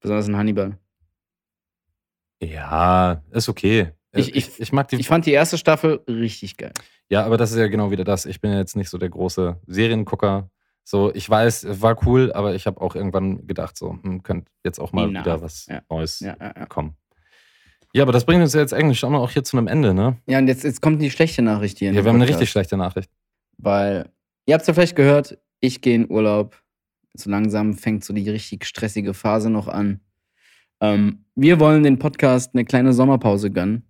[0.00, 0.76] Besonders in Hannibal.
[2.42, 3.22] ja.
[3.30, 3.92] ist okay.
[4.18, 4.96] Ich- ich- ich mag die.
[4.96, 6.72] Ich fand die erste Staffel richtig geil.
[7.08, 8.26] Ja, aber das ist ja genau wieder das.
[8.26, 10.50] Ich bin ja jetzt nicht so der große Seriengucker.
[10.84, 14.50] So, ich weiß, es war cool, aber ich habe auch irgendwann gedacht, so, hm, könnte
[14.64, 15.24] jetzt auch mal Enough.
[15.24, 15.82] wieder was Ja.
[15.90, 16.96] Neues Ja, ja, kommen.
[17.92, 20.16] Ja, aber das bringt uns ja jetzt eigentlich schon auch hier zu einem Ende, ne?
[20.26, 21.88] ja und jetzt, jetzt kommt die schlechte Nachricht hier.
[21.92, 22.40] Ja, wir haben eine Podcast.
[22.40, 23.10] richtig schlechte Nachricht.
[23.58, 24.10] Weil,
[24.44, 26.60] ihr habt es ja vielleicht gehört, ich gehe in Urlaub.
[27.14, 30.00] So langsam fängt so die richtig stressige Phase noch an.
[30.80, 33.85] Ähm, wir wollen den Podcast eine kleine Sommerpause gönnen.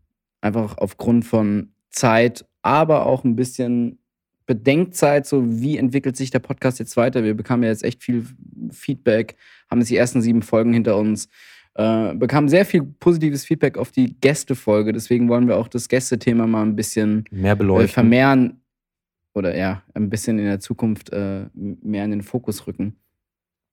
[0.46, 3.98] Einfach aufgrund von Zeit, aber auch ein bisschen
[4.46, 7.24] Bedenkzeit, so wie entwickelt sich der Podcast jetzt weiter.
[7.24, 8.24] Wir bekamen ja jetzt echt viel
[8.70, 9.36] Feedback,
[9.68, 11.28] haben jetzt die ersten sieben Folgen hinter uns.
[11.74, 14.92] Äh, bekamen sehr viel positives Feedback auf die Gästefolge.
[14.92, 17.88] Deswegen wollen wir auch das Gästethema mal ein bisschen Mehr äh, beleuchten.
[17.92, 18.60] vermehren
[19.34, 22.96] oder ja, ein bisschen in der Zukunft äh, mehr in den Fokus rücken.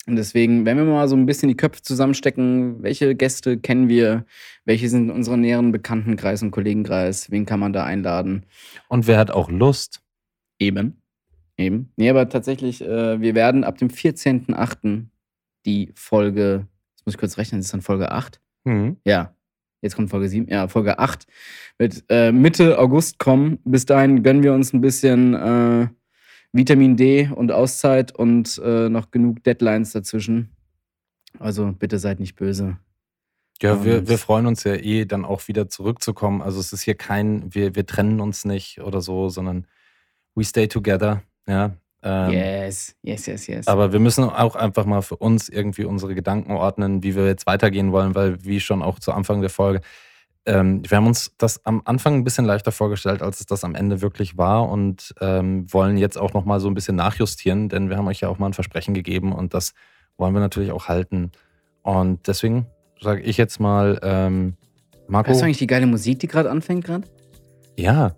[0.06, 4.26] Und deswegen, wenn wir mal so ein bisschen die Köpfe zusammenstecken, welche Gäste kennen wir,
[4.66, 8.46] welche sind in unserem näheren Bekanntenkreis und Kollegenkreis, wen kann man da einladen?
[8.90, 10.02] Und wer hat auch Lust?
[10.60, 11.02] Eben.
[11.58, 11.92] Eben.
[11.96, 15.06] Nee, aber tatsächlich, äh, wir werden ab dem 14.08.
[15.66, 18.42] die Folge, jetzt muss ich kurz rechnen, das ist dann Folge 8.
[18.66, 18.98] Hm.
[19.06, 19.36] Ja,
[19.82, 20.50] jetzt kommt Folge 7.
[20.50, 21.28] Ja, Folge 8
[21.78, 23.60] wird äh, Mitte August kommen.
[23.64, 25.88] Bis dahin gönnen wir uns ein bisschen äh,
[26.54, 30.56] Vitamin D und Auszeit und äh, noch genug Deadlines dazwischen.
[31.40, 32.78] Also bitte seid nicht böse.
[33.62, 36.42] Ja, wir, wir freuen uns ja eh, dann auch wieder zurückzukommen.
[36.42, 39.68] Also es ist hier kein, wir, wir trennen uns nicht oder so, sondern
[40.36, 41.24] we stay together.
[41.48, 41.76] Ja.
[42.04, 43.68] Ähm, yes, yes, yes, yes.
[43.68, 47.48] Aber wir müssen auch einfach mal für uns irgendwie unsere Gedanken ordnen, wie wir jetzt
[47.48, 49.82] weitergehen wollen, weil wie schon auch zu Anfang der Folge,
[50.46, 53.76] ähm, wir haben uns das am Anfang ein bisschen leichter vorgestellt, als es das am
[53.76, 57.90] Ende wirklich war und ähm, wollen jetzt auch noch mal so ein bisschen nachjustieren, denn
[57.90, 59.74] wir haben euch ja auch mal ein Versprechen gegeben und das
[60.18, 61.32] wollen wir natürlich auch halten.
[61.82, 62.68] Und deswegen
[63.02, 64.56] sage ich jetzt mal, ähm,
[65.08, 67.08] Marco, weißt du eigentlich die geile Musik, die gerade anfängt gerade?
[67.78, 68.16] ja,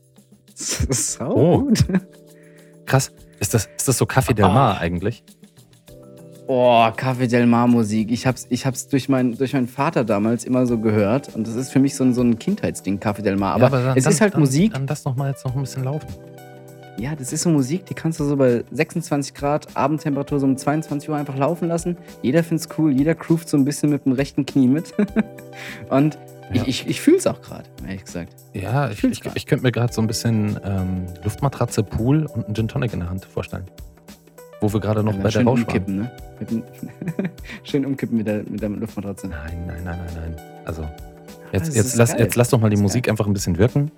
[0.54, 1.58] Sau Oh.
[1.60, 1.84] gut.
[2.86, 3.12] krass.
[3.40, 5.22] Ist das, ist das so Café Del Mar eigentlich?
[6.50, 8.10] Oh, Café Del Mar Musik.
[8.10, 11.34] Ich hab's, ich hab's durch, mein, durch meinen Vater damals immer so gehört.
[11.36, 13.54] Und das ist für mich so ein, so ein Kindheitsding, Café Del Mar.
[13.54, 14.72] Aber, dann- es dann- ist halt dann, Musik.
[14.72, 16.06] Dann lass noch mal jetzt noch ein bisschen laufen.
[16.98, 20.56] Ja, das ist so Musik, die kannst du so bei 26 Grad Abendtemperatur so um
[20.56, 21.96] 22 Uhr einfach laufen lassen.
[22.22, 24.94] Jeder find's cool, jeder groovt so ein bisschen mit dem rechten Knie mit.
[25.90, 26.18] Und
[26.52, 26.62] Ja.
[26.62, 28.34] ich, ich, ich fühl's auch gerade, ehrlich gesagt.
[28.54, 29.36] Ja, ich, ich, grad.
[29.36, 33.00] ich könnte mir gerade so ein bisschen ähm, Luftmatratze, Pool und einen Gin Tonic in
[33.00, 33.64] der Hand vorstellen.
[34.60, 35.66] Wo wir gerade noch Ja, bei der Rausch waren.
[35.66, 36.10] umkippen, ne?
[36.40, 36.62] Mit dem
[37.64, 39.28] schön umkippen mit der, mit der Luftmatratze.
[39.28, 40.36] Nein, nein, nein, nein, nein.
[40.64, 40.82] Also,
[41.52, 42.20] das jetzt, ist jetzt, lass, geil.
[42.20, 43.12] jetzt lass doch mal die Das Musik geil.
[43.12, 43.90] einfach ein bisschen wirken.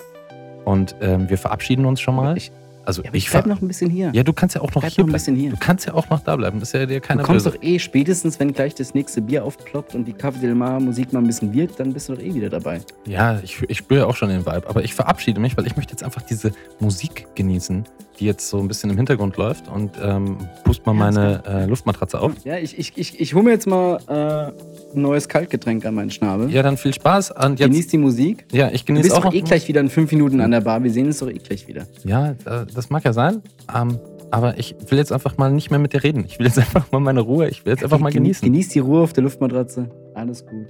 [0.64, 2.36] Und ähm, wir verabschieden uns schon mal.
[2.36, 2.52] Ich,
[2.84, 4.11] also, ja, ich ver- bleib noch ein bisschen hier.
[4.14, 5.50] Ja, du kannst ja auch noch bleib hier noch ein bisschen hier.
[5.50, 6.61] Du kannst ja auch noch da bleiben.
[6.61, 7.56] Ist ja dir keiner Du kommst böse.
[7.56, 11.12] doch eh spätestens, wenn gleich das nächste Bier aufploppt und die Café Del Mar Musik
[11.12, 12.80] mal ein bisschen wirkt, dann bist du doch eh wieder dabei.
[13.06, 14.68] Ja, ich, ich spüre ja auch schon den Vibe.
[14.68, 17.84] Aber ich verabschiede mich, weil ich möchte jetzt einfach diese Musik genießen,
[18.20, 19.68] die jetzt so ein bisschen im Hintergrund läuft.
[19.68, 22.32] Und ähm, pust mal meine äh, Luftmatratze auf.
[22.44, 26.10] Ja, ich, ich, ich, ich hole mir jetzt mal äh, ein neues Kaltgetränk an meinen
[26.10, 26.50] Schnabel.
[26.50, 27.32] Ja, dann viel Spaß.
[27.32, 28.44] Und jetzt, Genieß die Musik.
[28.52, 30.60] ja, ich Du genieße bist auch doch eh gleich wieder in fünf Minuten an der
[30.60, 30.82] Bar.
[30.84, 31.86] Wir sehen uns doch eh gleich wieder.
[32.04, 33.42] Ja, das mag ja sein.
[33.74, 33.98] Ähm,
[34.30, 36.24] aber ich will jetzt einfach mal nicht mehr mit dir reden.
[36.26, 37.48] Ich will jetzt einfach mal meine Ruhe.
[37.48, 38.44] Ich will jetzt einfach mal Genieß- genießen.
[38.46, 39.90] Genieß die Ruhe auf der Luftmatratze.
[40.14, 40.66] Alles gut.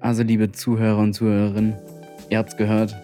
[0.00, 1.74] Also, liebe Zuhörer und Zuhörerinnen,
[2.30, 2.94] ihr habt's gehört.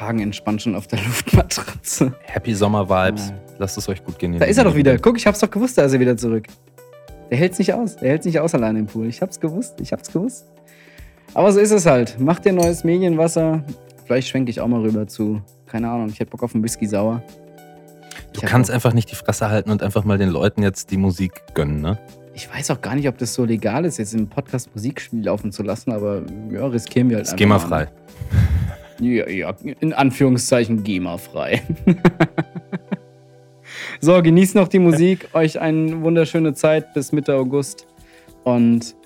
[0.00, 2.14] Hagen entspannt schon auf der Luftmatratze.
[2.22, 3.28] Happy Sommer Vibes.
[3.30, 3.34] Ja.
[3.58, 4.38] Lasst es euch gut gehen.
[4.38, 4.96] Da ist er doch wieder.
[4.98, 6.46] Guck, ich hab's doch gewusst, da ist er wieder zurück.
[7.30, 7.96] Der hält's nicht aus.
[7.96, 9.06] Der hält's nicht aus alleine im Pool.
[9.08, 9.80] Ich hab's gewusst.
[9.80, 10.46] Ich hab's gewusst.
[11.34, 12.16] Aber so ist es halt.
[12.18, 13.62] Mach dir neues Medienwasser.
[14.06, 15.42] Vielleicht schwenke ich auch mal rüber zu.
[15.66, 17.22] Keine Ahnung, ich hätte Bock auf einen Whisky sauer.
[18.32, 20.96] Du kannst Bock- einfach nicht die Fresse halten und einfach mal den Leuten jetzt die
[20.96, 21.98] Musik gönnen, ne?
[22.34, 25.50] Ich weiß auch gar nicht, ob das so legal ist, jetzt im Podcast Musikspiel laufen
[25.50, 26.22] zu lassen, aber
[26.52, 27.66] ja, riskieren wir halt Ist GEMA mal.
[27.66, 27.88] frei.
[29.00, 31.62] Ja, ja, in Anführungszeichen GEMA-frei.
[34.00, 35.28] so, genießt noch die Musik.
[35.34, 37.86] Euch eine wunderschöne Zeit bis Mitte August.
[38.44, 38.96] Und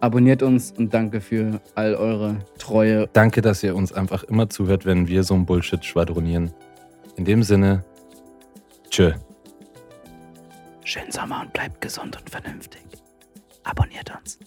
[0.00, 3.08] abonniert uns und danke für all eure Treue.
[3.12, 6.52] Danke, dass ihr uns einfach immer zuhört, wenn wir so ein Bullshit schwadronieren.
[7.16, 7.84] In dem Sinne,
[8.90, 9.12] tschö.
[10.84, 12.82] Schönen Sommer und bleibt gesund und vernünftig.
[13.64, 14.38] Abonniert uns.